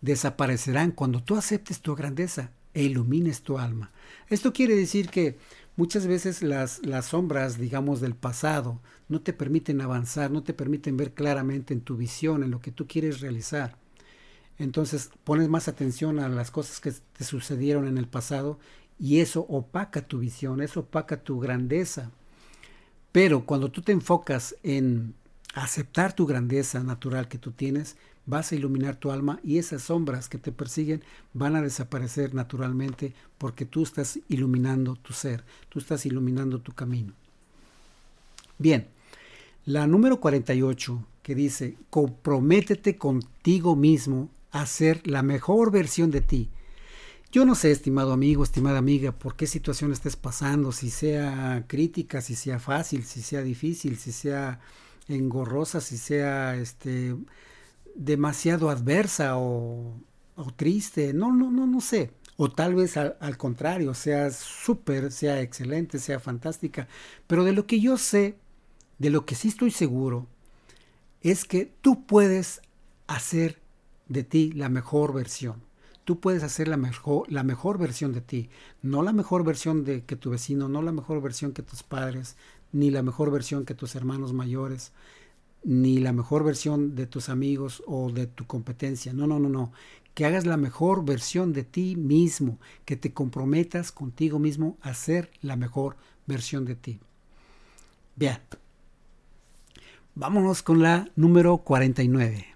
desaparecerán 0.00 0.92
cuando 0.92 1.20
tú 1.20 1.34
aceptes 1.34 1.80
tu 1.80 1.96
grandeza 1.96 2.52
e 2.74 2.84
ilumines 2.84 3.42
tu 3.42 3.58
alma. 3.58 3.90
Esto 4.28 4.52
quiere 4.52 4.76
decir 4.76 5.08
que 5.08 5.36
Muchas 5.78 6.08
veces 6.08 6.42
las, 6.42 6.84
las 6.84 7.06
sombras, 7.06 7.56
digamos, 7.56 8.00
del 8.00 8.16
pasado 8.16 8.80
no 9.08 9.20
te 9.20 9.32
permiten 9.32 9.80
avanzar, 9.80 10.28
no 10.28 10.42
te 10.42 10.52
permiten 10.52 10.96
ver 10.96 11.14
claramente 11.14 11.72
en 11.72 11.82
tu 11.82 11.96
visión, 11.96 12.42
en 12.42 12.50
lo 12.50 12.60
que 12.60 12.72
tú 12.72 12.88
quieres 12.88 13.20
realizar. 13.20 13.76
Entonces 14.58 15.10
pones 15.22 15.48
más 15.48 15.68
atención 15.68 16.18
a 16.18 16.28
las 16.28 16.50
cosas 16.50 16.80
que 16.80 16.90
te 16.90 17.22
sucedieron 17.22 17.86
en 17.86 17.96
el 17.96 18.08
pasado 18.08 18.58
y 18.98 19.20
eso 19.20 19.46
opaca 19.48 20.02
tu 20.02 20.18
visión, 20.18 20.62
eso 20.62 20.80
opaca 20.80 21.22
tu 21.22 21.38
grandeza. 21.38 22.10
Pero 23.12 23.46
cuando 23.46 23.70
tú 23.70 23.80
te 23.80 23.92
enfocas 23.92 24.56
en 24.64 25.14
aceptar 25.54 26.12
tu 26.12 26.26
grandeza 26.26 26.82
natural 26.82 27.28
que 27.28 27.38
tú 27.38 27.52
tienes, 27.52 27.96
vas 28.28 28.52
a 28.52 28.56
iluminar 28.56 28.96
tu 28.96 29.10
alma 29.10 29.40
y 29.42 29.56
esas 29.56 29.82
sombras 29.82 30.28
que 30.28 30.36
te 30.36 30.52
persiguen 30.52 31.02
van 31.32 31.56
a 31.56 31.62
desaparecer 31.62 32.34
naturalmente 32.34 33.14
porque 33.38 33.64
tú 33.64 33.82
estás 33.82 34.20
iluminando 34.28 34.96
tu 34.96 35.14
ser, 35.14 35.44
tú 35.70 35.78
estás 35.78 36.04
iluminando 36.04 36.60
tu 36.60 36.72
camino. 36.72 37.14
Bien, 38.58 38.86
la 39.64 39.86
número 39.86 40.20
48 40.20 41.02
que 41.22 41.34
dice, 41.34 41.76
comprométete 41.88 42.98
contigo 42.98 43.74
mismo 43.76 44.28
a 44.50 44.66
ser 44.66 45.06
la 45.06 45.22
mejor 45.22 45.72
versión 45.72 46.10
de 46.10 46.20
ti. 46.20 46.50
Yo 47.32 47.46
no 47.46 47.54
sé, 47.54 47.70
estimado 47.70 48.12
amigo, 48.12 48.44
estimada 48.44 48.78
amiga, 48.78 49.12
por 49.12 49.36
qué 49.36 49.46
situación 49.46 49.90
estés 49.92 50.16
pasando, 50.16 50.70
si 50.72 50.90
sea 50.90 51.64
crítica, 51.66 52.20
si 52.20 52.34
sea 52.34 52.58
fácil, 52.58 53.04
si 53.04 53.22
sea 53.22 53.40
difícil, 53.40 53.96
si 53.96 54.12
sea 54.12 54.60
engorrosa, 55.08 55.80
si 55.80 55.96
sea 55.96 56.56
este 56.56 57.14
demasiado 57.98 58.70
adversa 58.70 59.36
o, 59.36 60.00
triste, 60.56 61.12
no, 61.12 61.32
no, 61.32 61.50
no, 61.50 61.66
no 61.66 61.80
sé, 61.80 62.12
O 62.36 62.48
tal 62.50 62.74
vez 62.76 62.96
al, 62.96 63.16
al 63.20 63.36
contrario, 63.36 63.94
sea 63.94 64.30
súper, 64.30 65.10
sea 65.12 65.42
excelente, 65.42 65.98
sea 65.98 66.20
fantástica. 66.20 66.88
Pero 67.26 67.44
de 67.44 67.52
lo 67.52 67.66
que 67.66 67.80
yo 67.80 67.98
sé, 67.98 68.36
de 68.98 69.10
lo 69.10 69.26
que 69.26 69.34
sí 69.34 69.48
estoy 69.48 69.72
seguro, 69.72 70.26
es 71.22 71.44
que 71.44 71.72
tú 71.82 72.06
puedes 72.06 72.62
hacer 73.08 73.60
de 74.08 74.22
ti 74.24 74.52
la 74.52 74.68
mejor 74.68 75.12
versión. 75.12 75.62
Tú 76.04 76.20
puedes 76.20 76.42
hacer 76.42 76.68
la 76.68 76.76
mejor, 76.76 77.30
la 77.30 77.42
mejor 77.42 77.78
versión 77.78 78.12
de 78.12 78.20
ti, 78.22 78.48
no 78.82 79.02
la 79.02 79.12
mejor 79.12 79.44
versión 79.44 79.84
de 79.84 80.04
que 80.04 80.16
tu 80.16 80.30
vecino, 80.30 80.68
no 80.68 80.80
la 80.82 80.92
mejor 80.92 81.20
versión 81.20 81.52
que 81.52 81.62
tus 81.62 81.82
padres, 81.82 82.36
ni 82.72 82.90
la 82.90 83.02
mejor 83.02 83.30
versión 83.30 83.64
que 83.64 83.74
tus 83.74 83.94
hermanos 83.94 84.32
mayores, 84.32 84.92
ni 85.64 85.98
la 85.98 86.12
mejor 86.12 86.44
versión 86.44 86.94
de 86.94 87.06
tus 87.06 87.28
amigos 87.28 87.82
o 87.86 88.10
de 88.10 88.26
tu 88.26 88.46
competencia. 88.46 89.12
No, 89.12 89.26
no, 89.26 89.38
no, 89.38 89.48
no. 89.48 89.72
Que 90.14 90.24
hagas 90.24 90.46
la 90.46 90.56
mejor 90.56 91.04
versión 91.04 91.52
de 91.52 91.64
ti 91.64 91.96
mismo, 91.96 92.58
que 92.84 92.96
te 92.96 93.12
comprometas 93.12 93.92
contigo 93.92 94.38
mismo 94.38 94.78
a 94.80 94.94
ser 94.94 95.30
la 95.42 95.56
mejor 95.56 95.96
versión 96.26 96.64
de 96.64 96.74
ti. 96.74 97.00
Bien. 98.16 98.38
Vámonos 100.14 100.62
con 100.62 100.82
la 100.82 101.08
número 101.14 101.58
49. 101.58 102.46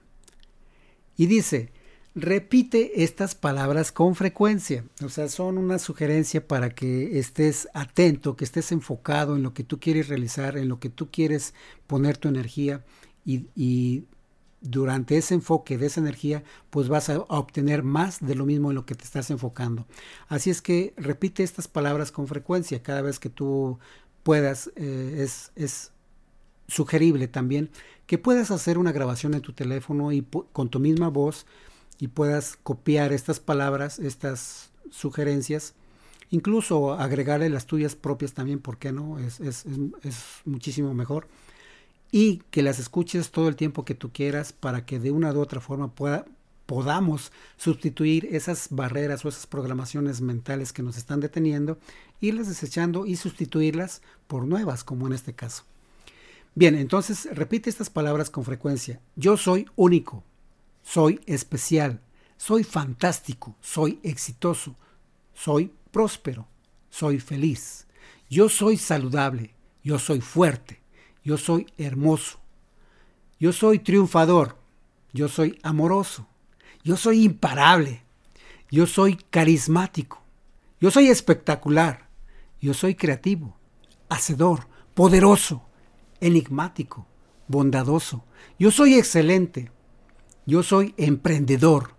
Y 1.17 1.27
dice, 1.27 1.73
repite 2.15 3.03
estas 3.03 3.35
palabras 3.35 3.93
con 3.93 4.15
frecuencia. 4.15 4.85
O 5.05 5.09
sea, 5.09 5.29
son 5.29 5.59
una 5.59 5.79
sugerencia 5.79 6.47
para 6.47 6.75
que 6.75 7.19
estés 7.19 7.69
atento, 7.75 8.37
que 8.37 8.45
estés 8.45 8.73
enfocado 8.73 9.37
en 9.37 9.43
lo 9.43 9.55
que 9.55 9.65
tú 9.65 9.81
quieres 9.81 10.09
realizar, 10.09 10.57
en 10.57 10.69
lo 10.69 10.79
que 10.79 10.91
tú 10.91 11.11
quieres 11.11 11.55
poner 11.87 12.19
tu 12.19 12.29
energía 12.29 12.85
y, 13.25 14.05
durante 14.65 15.17
ese 15.17 15.35
enfoque 15.35 15.77
de 15.77 15.87
esa 15.87 15.99
energía, 15.99 16.45
pues 16.71 16.87
vas 16.87 17.11
a, 17.11 17.19
obtener 17.19 17.83
más 17.83 18.25
de 18.25 18.37
lo 18.37 18.47
mismo 18.47 18.71
en 18.71 18.77
lo 18.77 18.87
que 18.87 18.95
te 18.95 19.03
estás 19.03 19.29
enfocando. 19.31 19.89
Así 20.29 20.51
es 20.51 20.63
que 20.63 20.95
repite 20.97 21.43
estas 21.43 21.67
palabras 21.67 22.13
con 22.13 22.29
frecuencia 22.29 22.81
cada 22.81 23.03
vez 23.03 23.19
que 23.19 23.29
tú 23.29 23.81
puedas. 24.23 24.71
Eh, 24.77 25.17
es, 25.19 25.51
es 25.57 25.91
sugerible 26.69 27.27
también 27.27 27.71
que 28.07 28.19
puedas 28.19 28.53
hacer 28.53 28.79
una 28.79 28.93
grabación 28.93 29.35
en 29.35 29.41
tu 29.41 29.53
teléfono 29.53 30.13
y 30.13 30.25
con 30.53 30.69
tu 30.69 30.79
misma 30.79 31.09
voz 31.09 31.45
y 32.03 32.09
puedas 32.09 32.59
copiar 32.65 33.13
estas 33.13 33.39
palabras, 33.39 34.01
estas 34.01 34.73
sugerencias, 34.91 35.75
incluso 36.31 36.95
agregarle 36.95 37.49
las 37.49 37.67
tuyas 37.67 37.95
propias 37.95 38.33
también, 38.33 38.59
¿por 38.59 38.77
qué 38.77 38.91
no? 38.91 39.21
Es, 39.21 39.39
es, 39.39 39.67
es, 40.03 40.25
muchísimo 40.45 40.95
mejor. 40.95 41.29
Y 42.11 42.39
que 42.51 42.65
las 42.65 42.81
escuches 42.81 43.31
todo 43.31 43.47
el 43.47 43.55
tiempo 43.55 43.85
que 43.85 43.95
tú 43.95 44.11
quieras 44.13 44.53
para 44.53 44.85
que 44.85 44.99
de 44.99 45.13
una 45.13 45.33
u 45.33 45.39
otra 45.39 45.61
forma 45.61 45.95
pueda, 45.95 46.25
podamos 46.67 47.31
sustituir 47.57 48.27
esas 48.33 48.67
barreras 48.71 49.25
o 49.25 49.29
esas 49.29 49.47
programaciones 49.47 50.21
mentales 50.21 50.73
que 50.73 50.83
nos 50.83 50.97
están 50.97 51.21
deteniendo, 51.21 51.79
irlas 52.21 52.49
desechando 52.49 53.07
y 53.07 53.15
sustituirlas 53.15 54.03
por 54.27 54.45
nuevas, 54.45 54.83
como 54.83 55.07
en 55.07 55.13
este 55.13 55.35
caso. 55.35 55.63
Bien, 56.57 56.75
entonces 56.75 57.29
repite 57.33 57.71
estas 57.71 57.91
palabras 57.91 58.29
con 58.29 58.45
frecuencia. 58.45 59.01
Yo 59.15 59.37
soy 59.37 59.67
único, 59.77 60.25
soy 60.83 61.21
especial, 61.27 62.01
soy 62.37 62.65
fantástico, 62.65 63.57
soy 63.61 64.01
exitoso, 64.03 64.77
soy 65.33 65.73
próspero, 65.91 66.49
soy 66.91 67.21
feliz, 67.21 67.87
yo 68.29 68.49
soy 68.49 68.77
saludable, 68.77 69.55
yo 69.83 69.99
soy 69.99 70.21
fuerte, 70.21 70.81
yo 71.25 71.39
soy 71.39 71.67
hermoso, 71.79 72.41
yo 73.39 73.53
soy 73.53 73.79
triunfador, 73.79 74.59
yo 75.13 75.29
soy 75.29 75.59
amoroso, 75.63 76.27
yo 76.83 76.97
soy 76.97 77.25
imparable, 77.25 78.03
yo 78.71 78.87
soy 78.87 79.17
carismático, 79.31 80.23
yo 80.81 80.91
soy 80.91 81.09
espectacular, 81.09 82.09
yo 82.61 82.75
soy 82.75 82.95
creativo, 82.95 83.57
hacedor, 84.09 84.67
poderoso, 84.95 85.63
enigmático, 86.21 87.07
bondadoso, 87.49 88.25
yo 88.59 88.71
soy 88.71 88.95
excelente, 88.95 89.71
yo 90.47 90.63
soy 90.63 90.95
emprendedor, 90.97 91.95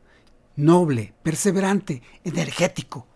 noble, 0.55 1.13
perseverante, 1.23 2.01
energético, 2.23 3.07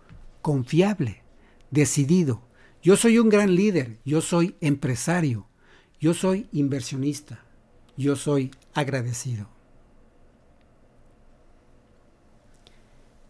confiable, 0.41 1.23
decidido. 1.71 2.41
Yo 2.81 2.95
soy 2.95 3.17
un 3.19 3.29
gran 3.29 3.55
líder, 3.55 3.99
yo 4.05 4.21
soy 4.21 4.55
empresario, 4.61 5.47
yo 5.99 6.13
soy 6.13 6.47
inversionista, 6.51 7.43
yo 7.97 8.15
soy 8.15 8.51
agradecido. 8.73 9.49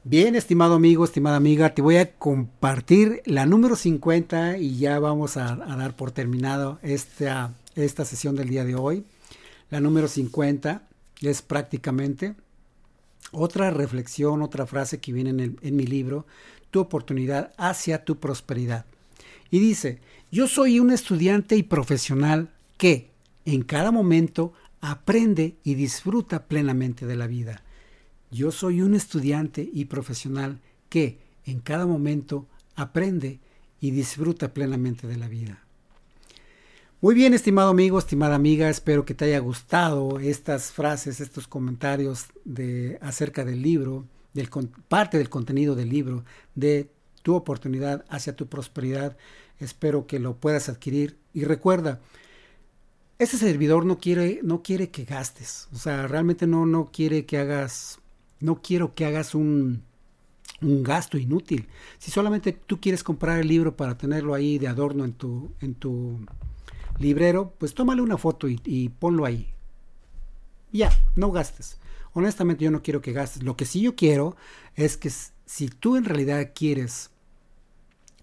Bien, 0.04 0.36
estimado 0.36 0.76
amigo, 0.76 1.04
estimada 1.04 1.36
amiga, 1.36 1.74
te 1.74 1.82
voy 1.82 1.98
a 1.98 2.16
compartir 2.18 3.22
la 3.26 3.46
número 3.46 3.76
50 3.76 4.58
y 4.58 4.78
ya 4.78 5.00
vamos 5.00 5.36
a, 5.36 5.56
dar 5.56 5.98
por 5.98 6.12
terminado 6.12 6.80
esta, 6.82 7.54
esta 7.76 8.06
sesión 8.06 8.36
del 8.36 8.48
día 8.48 8.64
de 8.64 8.76
hoy. 8.76 9.04
La 9.70 9.82
número 9.82 10.08
50 10.08 10.88
es 11.22 11.42
prácticamente 11.42 12.36
otra 13.32 13.72
reflexión, 13.72 14.42
otra 14.42 14.66
frase 14.66 15.00
que 15.00 15.12
viene 15.12 15.56
en, 15.62 15.76
mi 15.76 15.86
libro, 15.86 16.26
Tu 16.72 16.80
oportunidad 16.80 17.54
hacia 17.58 18.06
tu 18.06 18.20
prosperidad. 18.20 18.86
Y 19.50 19.60
dice, 19.60 20.00
yo 20.32 20.48
soy 20.48 20.80
un 20.80 20.92
estudiante 20.92 21.56
y 21.56 21.64
profesional 21.64 22.50
que 22.78 23.10
en 23.46 23.64
cada 23.64 23.92
momento 23.92 24.54
aprende 24.82 25.56
y 25.64 25.76
disfruta 25.76 26.48
plenamente 26.48 27.06
de 27.06 27.16
la 27.16 27.28
vida. 27.28 27.64
Yo 28.30 28.52
soy 28.52 28.82
un 28.82 28.94
estudiante 28.94 29.68
y 29.72 29.86
profesional 29.86 30.60
que 30.90 31.20
en 31.46 31.60
cada 31.60 31.86
momento 31.86 32.46
aprende 32.76 33.40
y 33.80 33.92
disfruta 33.92 34.54
plenamente 34.54 35.08
de 35.08 35.18
la 35.18 35.28
vida. 35.28 35.67
Muy 37.00 37.14
bien, 37.14 37.36
estimado 37.36 37.70
amigo, 37.70 38.00
estimada 38.00 38.34
amiga, 38.34 38.72
espero 38.72 39.06
que 39.06 39.14
te 39.14 39.26
haya 39.26 39.38
gustado 39.38 40.20
estas 40.20 40.72
frases, 40.72 41.22
estos 41.22 41.48
comentarios 41.48 42.26
de, 42.44 42.98
acerca 43.04 43.46
del 43.46 43.62
libro, 43.62 44.06
del, 44.34 44.50
parte 44.88 45.20
del 45.20 45.30
contenido 45.30 45.76
del 45.76 45.90
libro, 45.90 46.24
de 46.56 46.90
tu 47.22 47.36
oportunidad 47.36 48.04
hacia 48.10 48.36
tu 48.36 48.48
prosperidad. 48.48 49.16
Espero 49.60 50.08
que 50.08 50.18
lo 50.18 50.38
puedas 50.38 50.70
adquirir. 50.70 51.18
Y 51.36 51.44
recuerda, 51.44 52.00
ese 53.20 53.38
servidor 53.38 53.86
no 53.86 54.00
quiere, 54.00 54.40
no 54.42 54.64
quiere 54.64 54.90
que 54.90 55.06
gastes. 55.06 55.68
O 55.74 55.78
sea, 55.78 56.08
realmente 56.08 56.48
no, 56.48 56.66
no 56.66 56.90
quiere 56.92 57.28
que 57.28 57.38
hagas, 57.38 58.00
no 58.40 58.64
quiero 58.64 58.96
que 58.96 59.06
hagas 59.06 59.36
un, 59.36 59.84
un 60.64 60.82
gasto 60.82 61.20
inútil. 61.20 61.68
Si 62.00 62.10
solamente 62.10 62.54
tú 62.54 62.82
quieres 62.82 63.04
comprar 63.04 63.40
el 63.40 63.50
libro 63.50 63.78
para 63.78 64.00
tenerlo 64.00 64.34
ahí 64.34 64.58
de 64.58 64.68
adorno 64.68 65.06
en 65.06 65.14
tu, 65.14 65.52
en 65.62 65.76
tu 65.76 66.18
librero, 67.00 67.54
pues 67.58 67.74
tómale 67.74 68.02
una 68.02 68.18
foto 68.18 68.48
y, 68.48 68.90
ponlo 69.00 69.26
ahí. 69.26 69.54
Ya, 70.72 70.92
no 71.16 71.32
gastes. 71.32 71.78
Honestamente 72.14 72.64
yo 72.64 72.72
no 72.72 72.82
quiero 72.82 73.02
que 73.02 73.14
gastes. 73.14 73.44
Lo 73.44 73.56
que 73.56 73.66
sí 73.66 73.82
yo 73.82 73.96
quiero 73.96 74.36
es 74.76 74.98
que 74.98 75.12
si 75.46 75.70
tú 75.70 75.96
en 75.96 76.06
realidad 76.06 76.52
quieres 76.54 77.12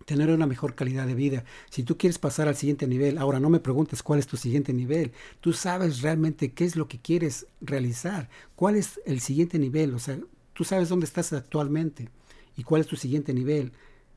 tener 0.04 0.30
una 0.30 0.46
mejor 0.46 0.74
calidad 0.74 1.06
de 1.06 1.14
vida, 1.14 1.44
si 1.70 1.82
tú 1.82 1.96
quieres 1.96 2.18
pasar 2.18 2.48
al 2.48 2.56
siguiente 2.56 2.87
nivel, 2.87 3.16
ahora 3.18 3.40
no 3.40 3.48
me 3.48 3.60
preguntes 3.60 4.02
cuál 4.02 4.18
es 4.18 4.26
tu 4.26 4.37
siguiente 4.37 4.74
nivel, 4.74 5.12
tú 5.40 5.54
sabes 5.54 6.02
realmente 6.02 6.52
qué 6.52 6.64
es 6.64 6.76
lo 6.76 6.88
que 6.88 6.98
quieres 6.98 7.46
realizar, 7.62 8.28
cuál 8.54 8.76
es 8.76 9.00
el 9.06 9.20
siguiente 9.20 9.58
nivel, 9.58 9.94
o 9.94 9.98
sea, 9.98 10.18
tú 10.52 10.64
sabes 10.64 10.90
dónde 10.90 11.06
estás 11.06 11.32
actualmente 11.32 12.10
y 12.56 12.64
cuál 12.64 12.82
es 12.82 12.87
tu 12.87 12.96
siguiente 12.96 13.32
nivel. 13.32 13.72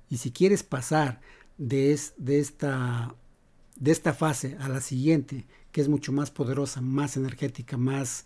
Y 0.09 0.17
si 0.17 0.31
quieres 0.31 0.63
pasar 0.63 1.21
de, 1.57 1.99
de 2.17 2.39
esta 2.39 3.15
de 3.79 3.91
esta 3.91 4.13
fase 4.13 4.57
a 4.59 4.69
la 4.69 4.81
siguiente, 4.81 5.45
que 5.71 5.81
es 5.81 5.87
mucho 5.87 6.11
más 6.11 6.31
poderosa, 6.31 6.81
más 6.81 7.17
energética, 7.17 7.77
más, 7.77 8.25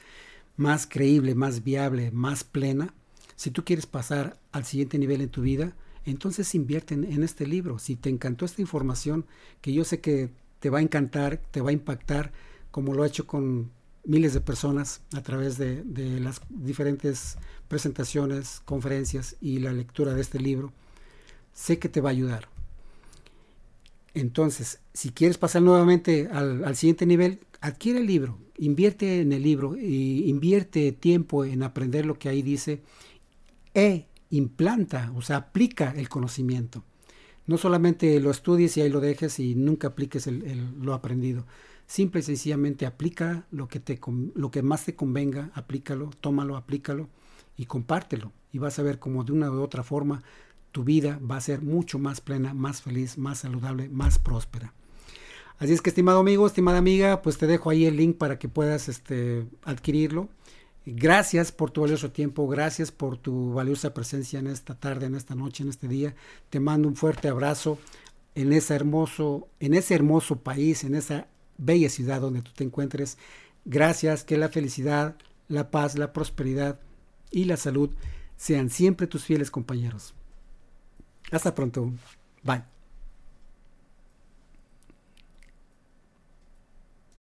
más 0.57 0.87
creíble, 0.87 1.35
más 1.35 1.63
viable, 1.63 2.11
más 2.11 2.43
plena, 2.43 2.93
si 3.41 3.49
tú 3.49 3.65
quieres 3.65 3.87
pasar 3.87 4.37
al 4.51 4.65
siguiente 4.65 4.99
nivel 4.99 5.19
en 5.19 5.29
tu 5.29 5.41
vida, 5.41 5.75
entonces 6.05 6.53
invierte 6.53 6.93
en, 6.93 7.23
este 7.23 7.47
libro. 7.47 7.79
Si 7.79 7.95
te 7.95 8.11
encantó 8.11 8.45
esta 8.45 8.61
información, 8.61 9.25
que 9.61 9.73
yo 9.73 9.83
sé 9.83 9.99
que 9.99 10.29
te 10.59 10.69
va 10.69 10.77
a 10.77 10.83
encantar, 10.83 11.37
te 11.49 11.59
va 11.59 11.71
a 11.71 11.73
impactar, 11.73 12.31
como 12.69 12.93
lo 12.93 13.01
ha 13.01 13.07
hecho 13.07 13.25
con 13.25 13.71
miles 14.03 14.35
de 14.35 14.41
personas 14.41 15.01
a 15.15 15.23
través 15.23 15.57
de, 15.57 15.81
de 15.81 16.19
las 16.19 16.41
diferentes 16.49 17.39
presentaciones, 17.67 18.61
conferencias 18.63 19.37
y 19.41 19.57
la 19.57 19.73
lectura 19.73 20.13
de 20.13 20.21
este 20.21 20.39
libro, 20.39 20.71
sé 21.51 21.79
que 21.79 21.89
te 21.89 21.99
va 21.99 22.09
a 22.09 22.11
ayudar. 22.11 22.50
Entonces, 24.13 24.79
si 24.93 25.11
quieres 25.11 25.37
pasar 25.37 25.61
nuevamente 25.61 26.27
al, 26.31 26.75
siguiente 26.75 27.05
nivel, 27.05 27.39
adquiere 27.61 27.99
el 27.99 28.07
libro, 28.07 28.37
invierte 28.57 29.21
en 29.21 29.31
el 29.31 29.43
libro, 29.43 29.77
y 29.77 30.29
invierte 30.29 30.91
tiempo 30.91 31.45
en 31.45 31.63
aprender 31.63 32.05
lo 32.05 32.19
que 32.19 32.29
ahí 32.29 32.41
dice 32.41 32.81
e 33.73 34.07
implanta, 34.29 35.11
o 35.15 35.21
sea, 35.21 35.37
aplica 35.37 35.91
el 35.95 36.09
conocimiento. 36.09 36.83
No 37.47 37.57
solamente 37.57 38.19
lo 38.19 38.31
estudies 38.31 38.77
y 38.77 38.81
ahí 38.81 38.89
lo 38.89 38.99
dejes 38.99 39.39
y 39.39 39.55
nunca 39.55 39.89
apliques 39.89 40.27
lo 40.27 40.93
aprendido. 40.93 41.45
Simple 41.87 42.21
y 42.21 42.23
sencillamente 42.23 42.85
aplica 42.85 43.45
lo 43.51 43.67
que, 43.67 43.79
te, 43.79 43.99
lo 44.35 44.51
que 44.51 44.61
más 44.61 44.85
te 44.85 44.95
convenga, 44.95 45.51
aplícalo, 45.53 46.11
tómalo, 46.21 46.55
aplícalo 46.55 47.09
y 47.57 47.65
compártelo. 47.65 48.31
Y 48.53 48.59
vas 48.59 48.79
a 48.79 48.83
ver 48.83 48.99
cómo 48.99 49.23
de 49.23 49.33
una 49.33 49.51
u 49.51 49.61
otra 49.61 49.83
forma 49.83 50.23
tu 50.71 50.83
vida 50.83 51.19
va 51.19 51.37
a 51.37 51.41
ser 51.41 51.61
mucho 51.61 51.99
más 51.99 52.21
plena, 52.21 52.53
más 52.53 52.81
feliz, 52.81 53.17
más 53.17 53.39
saludable, 53.39 53.89
más 53.89 54.19
próspera. 54.19 54.73
Así 55.59 55.73
es 55.73 55.81
que, 55.81 55.89
estimado 55.89 56.19
amigo, 56.19 56.47
estimada 56.47 56.79
amiga, 56.79 57.21
pues 57.21 57.37
te 57.37 57.45
dejo 57.45 57.69
ahí 57.69 57.85
el 57.85 57.97
link 57.97 58.17
para 58.17 58.39
que 58.39 58.49
puedas 58.49 58.89
este, 58.89 59.45
adquirirlo. 59.63 60.29
Gracias 60.85 61.51
por 61.51 61.69
tu 61.69 61.81
valioso 61.81 62.11
tiempo, 62.11 62.47
gracias 62.47 62.91
por 62.91 63.17
tu 63.17 63.53
valiosa 63.53 63.93
presencia 63.93 64.39
en 64.39 64.47
esta 64.47 64.73
tarde, 64.73 65.05
en 65.05 65.13
esta 65.13 65.35
noche, 65.35 65.61
en 65.61 65.69
este 65.69 65.87
día. 65.87 66.15
Te 66.49 66.59
mando 66.59 66.87
un 66.87 66.95
fuerte 66.95 67.27
abrazo 67.27 67.77
en 68.33 68.53
ese 68.53 68.73
hermoso, 68.73 69.47
en 69.59 69.75
ese 69.75 69.93
hermoso 69.93 70.37
país, 70.37 70.83
en 70.83 70.95
esa 70.95 71.27
bella 71.59 71.89
ciudad 71.89 72.21
donde 72.21 72.41
tú 72.41 72.51
te 72.55 72.63
encuentres. 72.63 73.19
Gracias, 73.63 74.23
que 74.23 74.37
la 74.37 74.49
felicidad, 74.49 75.15
la 75.47 75.69
paz, 75.69 75.95
la 75.95 76.13
prosperidad 76.13 76.79
y 77.29 77.43
la 77.45 77.57
salud 77.57 77.91
sean 78.35 78.71
siempre 78.71 79.05
tus 79.05 79.25
fieles 79.25 79.51
compañeros. 79.51 80.15
Hasta 81.31 81.55
pronto. 81.55 81.91
Bye. 82.43 82.80